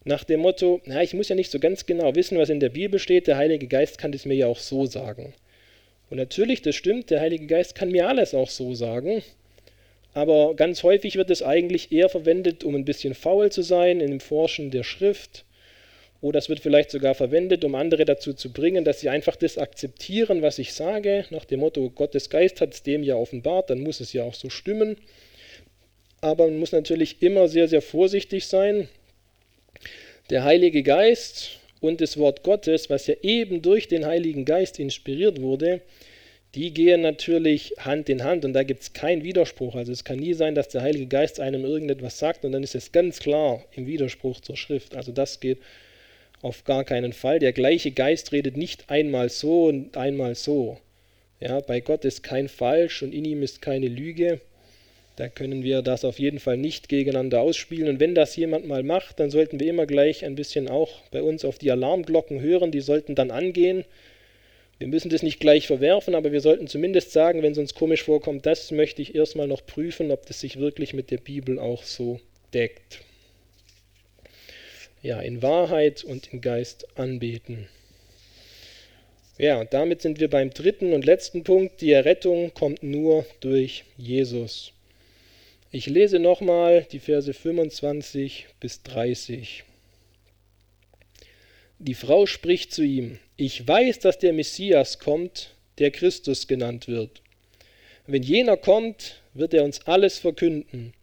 [0.03, 2.69] Nach dem Motto, na, ich muss ja nicht so ganz genau wissen, was in der
[2.69, 5.33] Bibel steht, der Heilige Geist kann das mir ja auch so sagen.
[6.09, 9.21] Und natürlich, das stimmt, der Heilige Geist kann mir alles auch so sagen,
[10.17, 14.09] aber ganz häufig wird es eigentlich eher verwendet, um ein bisschen faul zu sein in
[14.09, 15.45] dem Forschen der Schrift.
[16.21, 19.59] Oder es wird vielleicht sogar verwendet, um andere dazu zu bringen, dass sie einfach das
[19.59, 23.81] akzeptieren, was ich sage, nach dem Motto, Gottes Geist hat es dem ja offenbart, dann
[23.81, 24.97] muss es ja auch so stimmen.
[26.19, 28.89] aber man muss natürlich immer sehr, sehr vorsichtig sein.
[30.31, 35.43] Der Heilige Geist und das Wort Gottes, was ja eben durch den Heiligen Geist inspiriert
[35.43, 35.81] wurde,
[36.55, 39.75] die gehen natürlich Hand in Hand und da gibt es keinen Widerspruch.
[39.75, 42.75] Also es kann nie sein, dass der Heilige Geist einem irgendetwas sagt und dann ist
[42.75, 44.95] es ganz klar im Widerspruch zur Schrift.
[44.95, 45.59] Also das geht
[46.41, 47.39] auf gar keinen Fall.
[47.39, 50.77] Der gleiche Geist redet nicht einmal so und einmal so.
[51.39, 54.41] Ja, bei Gott ist kein Falsch und in ihm ist keine Lüge.
[55.17, 57.89] Da können wir das auf jeden Fall nicht gegeneinander ausspielen.
[57.89, 61.23] Und wenn das jemand mal macht, dann sollten wir immer gleich ein bisschen auch bei
[61.23, 62.71] uns auf die Alarmglocken hören.
[62.71, 63.83] Die sollten dann angehen.
[64.79, 68.03] Wir müssen das nicht gleich verwerfen, aber wir sollten zumindest sagen, wenn es uns komisch
[68.03, 71.83] vorkommt, das möchte ich erstmal noch prüfen, ob das sich wirklich mit der Bibel auch
[71.83, 72.19] so
[72.53, 72.99] deckt.
[75.01, 77.67] Ja, in Wahrheit und im Geist anbeten.
[79.39, 81.81] Ja, und damit sind wir beim dritten und letzten Punkt.
[81.81, 84.73] Die Errettung kommt nur durch Jesus.
[85.71, 89.63] Ich lese nochmal die Verse 25 bis 30.
[91.79, 97.21] Die Frau spricht zu ihm, ich weiß, dass der Messias kommt, der Christus genannt wird.
[98.07, 100.93] Wenn jener kommt, wird er uns alles verkünden.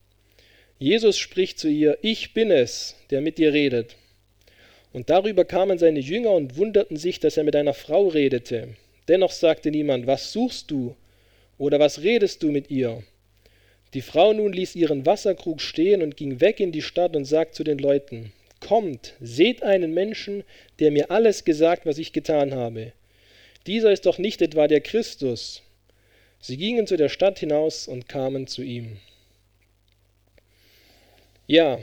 [0.80, 3.94] Jesus spricht zu ihr, ich bin es, der mit dir redet.
[4.92, 8.70] Und darüber kamen seine Jünger und wunderten sich, dass er mit einer Frau redete.
[9.06, 10.96] Dennoch sagte niemand, was suchst du
[11.56, 13.04] oder was redest du mit ihr?
[13.92, 17.54] Die Frau nun ließ ihren Wasserkrug stehen und ging weg in die Stadt und sagte
[17.54, 18.32] zu den Leuten,
[18.66, 20.42] Kommt, seht einen Menschen,
[20.80, 22.92] der mir alles gesagt, was ich getan habe.
[23.66, 25.62] Dieser ist doch nicht etwa der Christus.
[26.40, 28.96] Sie gingen zu der Stadt hinaus und kamen zu ihm.
[31.46, 31.78] Ja,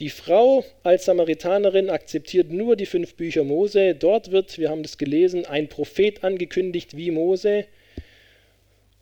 [0.00, 3.94] die Frau als Samaritanerin akzeptiert nur die fünf Bücher Mose.
[3.94, 7.66] Dort wird, wir haben das gelesen, ein Prophet angekündigt wie Mose.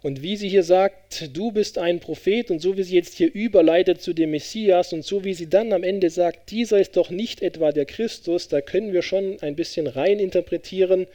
[0.06, 3.28] Und wie sie hier sagt, du bist ein Prophet und so wie sie jetzt hier
[3.34, 7.10] überleitet zu dem Messias und so wie sie dann am Ende sagt, dieser ist doch
[7.10, 11.08] nicht etwa der Christus, da können wir schon ein bisschen rein interpretieren,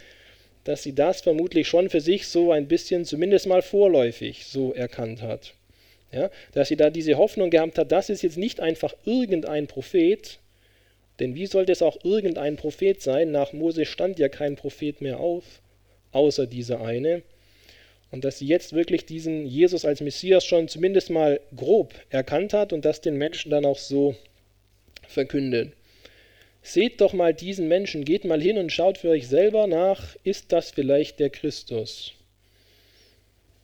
[0.65, 5.21] dass sie das vermutlich schon für sich so ein bisschen zumindest mal vorläufig so erkannt
[5.21, 5.53] hat.
[6.11, 10.39] Ja, dass sie da diese Hoffnung gehabt hat, das ist jetzt nicht einfach irgendein Prophet,
[11.21, 13.31] denn wie sollte es auch irgendein Prophet sein?
[13.31, 15.45] Nach Mose stand ja kein Prophet mehr auf,
[16.11, 17.21] außer dieser eine
[18.11, 22.73] und dass sie jetzt wirklich diesen Jesus als Messias schon zumindest mal grob erkannt hat
[22.73, 24.15] und das den Menschen dann auch so
[25.07, 25.73] verkündet.
[26.61, 30.51] Seht doch mal diesen Menschen, geht mal hin und schaut für euch selber nach, ist
[30.51, 32.13] das vielleicht der Christus?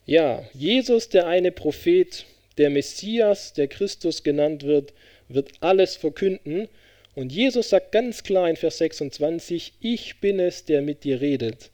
[0.06, 2.26] Ja, Jesus, der eine Prophet,
[2.58, 4.94] der Messias, der Christus genannt wird,
[5.28, 6.70] wird alles verkünden.
[7.14, 11.70] Und Jesus sagt ganz klar in Vers 26, ich bin es, der mit dir redet.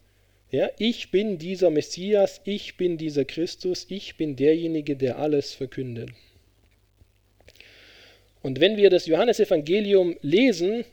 [0.54, 6.12] Ja, ich bin dieser Messias, ich bin dieser Christus, ich bin derjenige, der alles verkündet.
[8.43, 10.86] Und wenn wir das Johannesevangelium lesen,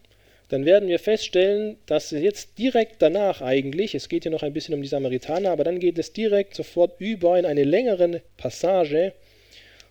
[0.49, 4.75] dann werden wir feststellen, dass jetzt direkt danach eigentlich, es geht hier noch ein bisschen
[4.75, 9.13] um die Samaritaner, aber dann geht es direkt sofort über in eine längere Passage,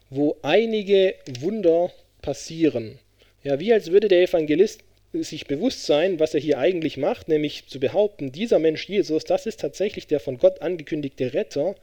[0.09, 1.91] wo einige Wunder
[2.23, 2.97] passieren.
[3.43, 4.81] Ja, wie als würde der Evangelist
[5.13, 9.45] sich bewusst sein, was er hier eigentlich macht, nämlich zu behaupten, dieser Mensch Jesus, das
[9.45, 11.75] ist tatsächlich der von Gott angekündigte Retter.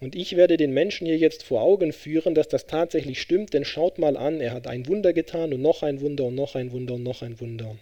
[0.00, 3.64] Und ich werde den Menschen hier jetzt vor Augen führen, dass das tatsächlich stimmt, denn
[3.64, 6.72] schaut mal an, er hat ein Wunder getan und noch ein Wunder und noch ein
[6.72, 7.76] Wunder und noch ein Wunder.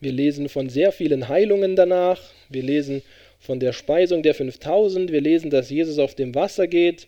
[0.00, 3.02] Wir lesen von sehr vielen Heilungen danach, wir lesen
[3.38, 7.06] von der Speisung der 5000, wir lesen, dass Jesus auf dem Wasser geht,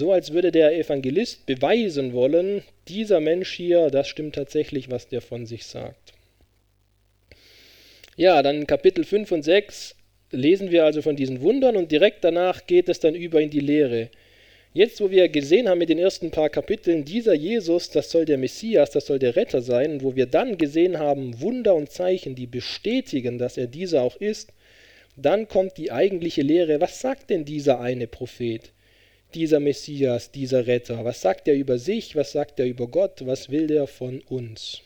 [0.00, 5.20] so als würde der Evangelist beweisen wollen, dieser Mensch hier, das stimmt tatsächlich, was der
[5.20, 6.14] von sich sagt.
[8.16, 9.94] Ja, dann Kapitel 5 und 6
[10.30, 13.60] lesen wir also von diesen Wundern und direkt danach geht es dann über in die
[13.60, 14.08] Lehre.
[14.72, 18.38] Jetzt, wo wir gesehen haben mit den ersten paar Kapiteln, dieser Jesus, das soll der
[18.38, 22.34] Messias, das soll der Retter sein, und wo wir dann gesehen haben, Wunder und Zeichen,
[22.36, 24.50] die bestätigen, dass er dieser auch ist,
[25.16, 26.80] dann kommt die eigentliche Lehre.
[26.80, 28.70] Was sagt denn dieser eine Prophet?
[29.34, 31.04] Dieser Messias, dieser Retter?
[31.04, 32.16] Was sagt er über sich?
[32.16, 33.26] Was sagt er über Gott?
[33.26, 34.82] Was will er von uns?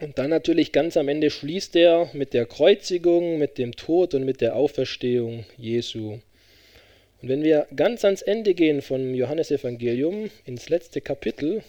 [0.00, 4.24] Und dann natürlich ganz am Ende schließt er mit der Kreuzigung, mit dem Tod und
[4.24, 6.18] mit der Auferstehung Jesu.
[7.22, 11.62] Und wenn wir ganz ans Ende gehen vom Johannesevangelium, ins letzte Kapitel,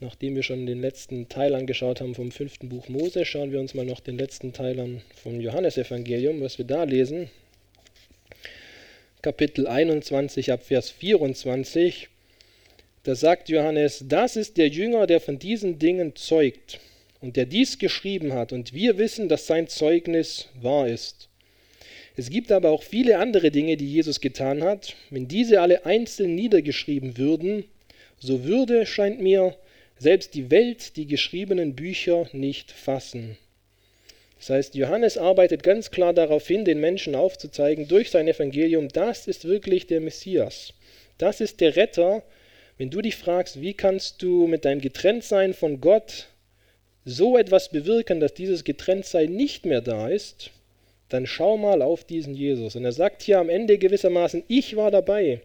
[0.00, 3.74] nachdem wir schon den letzten Teil angeschaut haben vom fünften Buch Mose, schauen wir uns
[3.74, 7.30] mal noch den letzten Teil an vom Johannesevangelium, was wir da lesen.
[9.26, 12.06] Kapitel 21 ab Vers 24,
[13.02, 16.78] da sagt Johannes, das ist der Jünger, der von diesen Dingen zeugt
[17.20, 21.28] und der dies geschrieben hat, und wir wissen, dass sein Zeugnis wahr ist.
[22.14, 24.94] Es gibt aber auch viele andere Dinge, die Jesus getan hat.
[25.10, 27.64] Wenn diese alle einzeln niedergeschrieben würden,
[28.20, 29.56] so würde, scheint mir,
[29.98, 33.36] selbst die Welt die geschriebenen Bücher nicht fassen.
[34.46, 39.26] Das heißt, Johannes arbeitet ganz klar darauf hin, den Menschen aufzuzeigen durch sein Evangelium, das
[39.26, 40.72] ist wirklich der Messias.
[41.18, 42.22] Das ist der Retter.
[42.78, 46.28] Wenn du dich fragst, wie kannst du mit deinem Getrenntsein von Gott
[47.04, 50.52] so etwas bewirken, dass dieses Getrenntsein nicht mehr da ist,
[51.08, 52.76] dann schau mal auf diesen Jesus.
[52.76, 55.40] Und er sagt hier am Ende gewissermaßen, ich war dabei.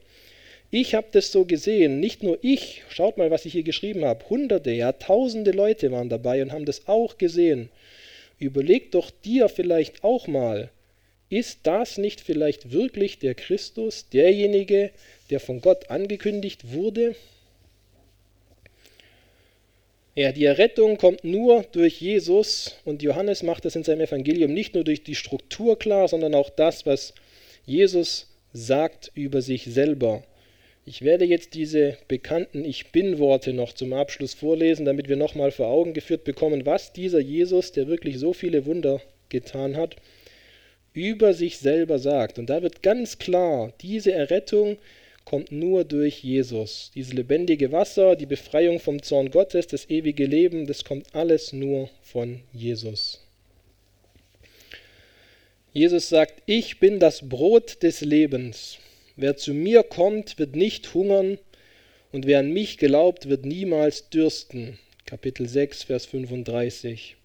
[0.70, 4.30] Ich habe das so gesehen, nicht nur ich, schaut mal, was ich hier geschrieben habe,
[4.30, 7.70] hunderte, ja tausende Leute waren dabei und haben das auch gesehen.
[8.42, 10.72] Überleg doch dir vielleicht auch mal,
[11.30, 14.90] ist das nicht vielleicht wirklich der Christus, derjenige,
[15.30, 17.16] der von Gott angekündigt wurde?
[20.16, 24.74] Ja, die Errettung kommt nur durch Jesus und Johannes macht es in seinem Evangelium nicht
[24.74, 27.14] nur durch die Struktur klar, sondern auch das, was
[27.68, 30.24] Jesus sagt über sich selber.
[30.84, 35.68] Ich werde jetzt diese bekannten Ich bin-Worte noch zum Abschluss vorlesen, damit wir nochmal vor
[35.68, 39.96] Augen geführt bekommen, was dieser Jesus, der wirklich so viele Wunder getan hat,
[40.94, 42.40] über sich selber sagt.
[42.40, 44.78] Und da wird ganz klar, diese Errettung
[45.24, 46.92] kommt nur durch Jesus.
[46.96, 51.90] Dieses lebendige Wasser, die Befreiung vom Zorn Gottes, das ewige Leben, das kommt alles nur
[52.02, 53.24] von Jesus.
[55.74, 58.80] Jesus sagt, ich bin das Brot des Lebens.
[59.16, 61.38] Wer zu mir kommt, wird nicht hungern,
[62.12, 64.78] und wer an mich glaubt, wird niemals dürsten.
[65.06, 67.16] Kapitel 6, Vers 35.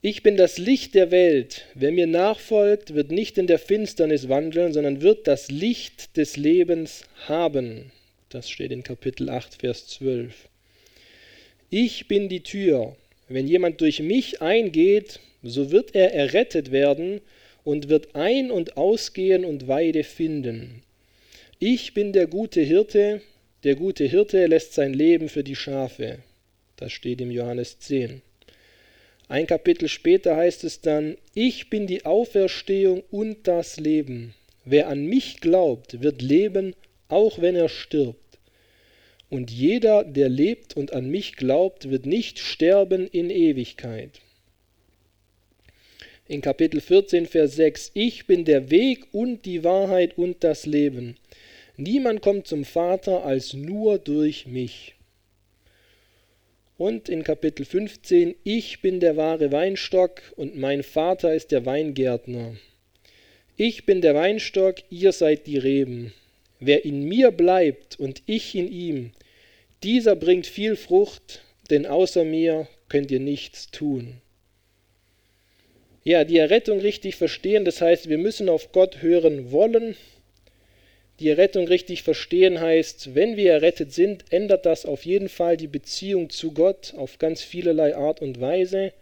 [0.00, 1.64] Ich bin das Licht der Welt.
[1.74, 7.04] Wer mir nachfolgt, wird nicht in der Finsternis wandeln, sondern wird das Licht des Lebens
[7.26, 7.90] haben.
[8.28, 10.48] Das steht in Kapitel 8, Vers 12.
[11.70, 12.96] Ich bin die Tür.
[13.28, 17.20] Wenn jemand durch mich eingeht, so wird er errettet werden
[17.68, 20.82] und wird ein- und ausgehen und Weide finden.
[21.58, 23.20] Ich bin der gute Hirte.
[23.62, 26.20] Der gute Hirte lässt sein Leben für die Schafe.
[26.76, 28.22] Das steht im Johannes 10.
[29.28, 34.34] Ein Kapitel später heißt es dann, ich bin die Auferstehung und das Leben.
[34.64, 36.74] Wer an mich glaubt, wird leben,
[37.08, 38.38] auch wenn er stirbt.
[39.28, 44.22] Und jeder, der lebt und an mich glaubt, wird nicht sterben in Ewigkeit.
[46.30, 51.16] In Kapitel 14, Vers 6, ich bin der Weg und die Wahrheit und das Leben.
[51.78, 54.94] Niemand kommt zum Vater als nur durch mich.
[56.76, 62.56] Und in Kapitel 15, ich bin der wahre Weinstock und mein Vater ist der Weingärtner.
[63.56, 66.12] Ich bin der Weinstock, ihr seid die Reben.
[66.60, 69.12] Wer in mir bleibt und ich in ihm,
[69.82, 74.20] dieser bringt viel Frucht, denn außer mir könnt ihr nichts tun.
[76.08, 79.94] Ja, die Errettung richtig verstehen, das heißt, wir müssen auf Gott hören wollen
[81.20, 85.66] die Errettung richtig verstehen heißt, wenn wir errettet sind, ändert das auf jeden Fall die
[85.66, 88.92] Beziehung zu Gott auf ganz vielerlei Art und Weise.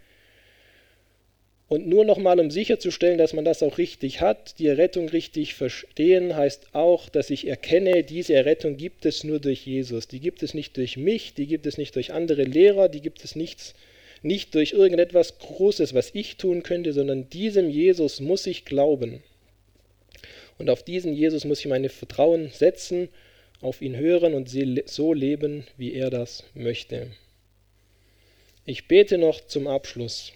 [1.67, 6.35] Und nur nochmal, um sicherzustellen, dass man das auch richtig hat, die Errettung richtig verstehen,
[6.35, 10.07] heißt auch, dass ich erkenne, diese Errettung gibt es nur durch Jesus.
[10.07, 13.23] Die gibt es nicht durch mich, die gibt es nicht durch andere Lehrer, die gibt
[13.23, 13.75] es nichts,
[14.23, 19.23] nicht durch irgendetwas Großes, was ich tun könnte, sondern diesem Jesus muss ich glauben.
[20.57, 23.09] Und auf diesen Jesus muss ich meine Vertrauen setzen,
[23.61, 24.49] auf ihn hören und
[24.85, 27.11] so leben, wie er das möchte.
[28.65, 30.33] Ich bete noch zum Abschluss.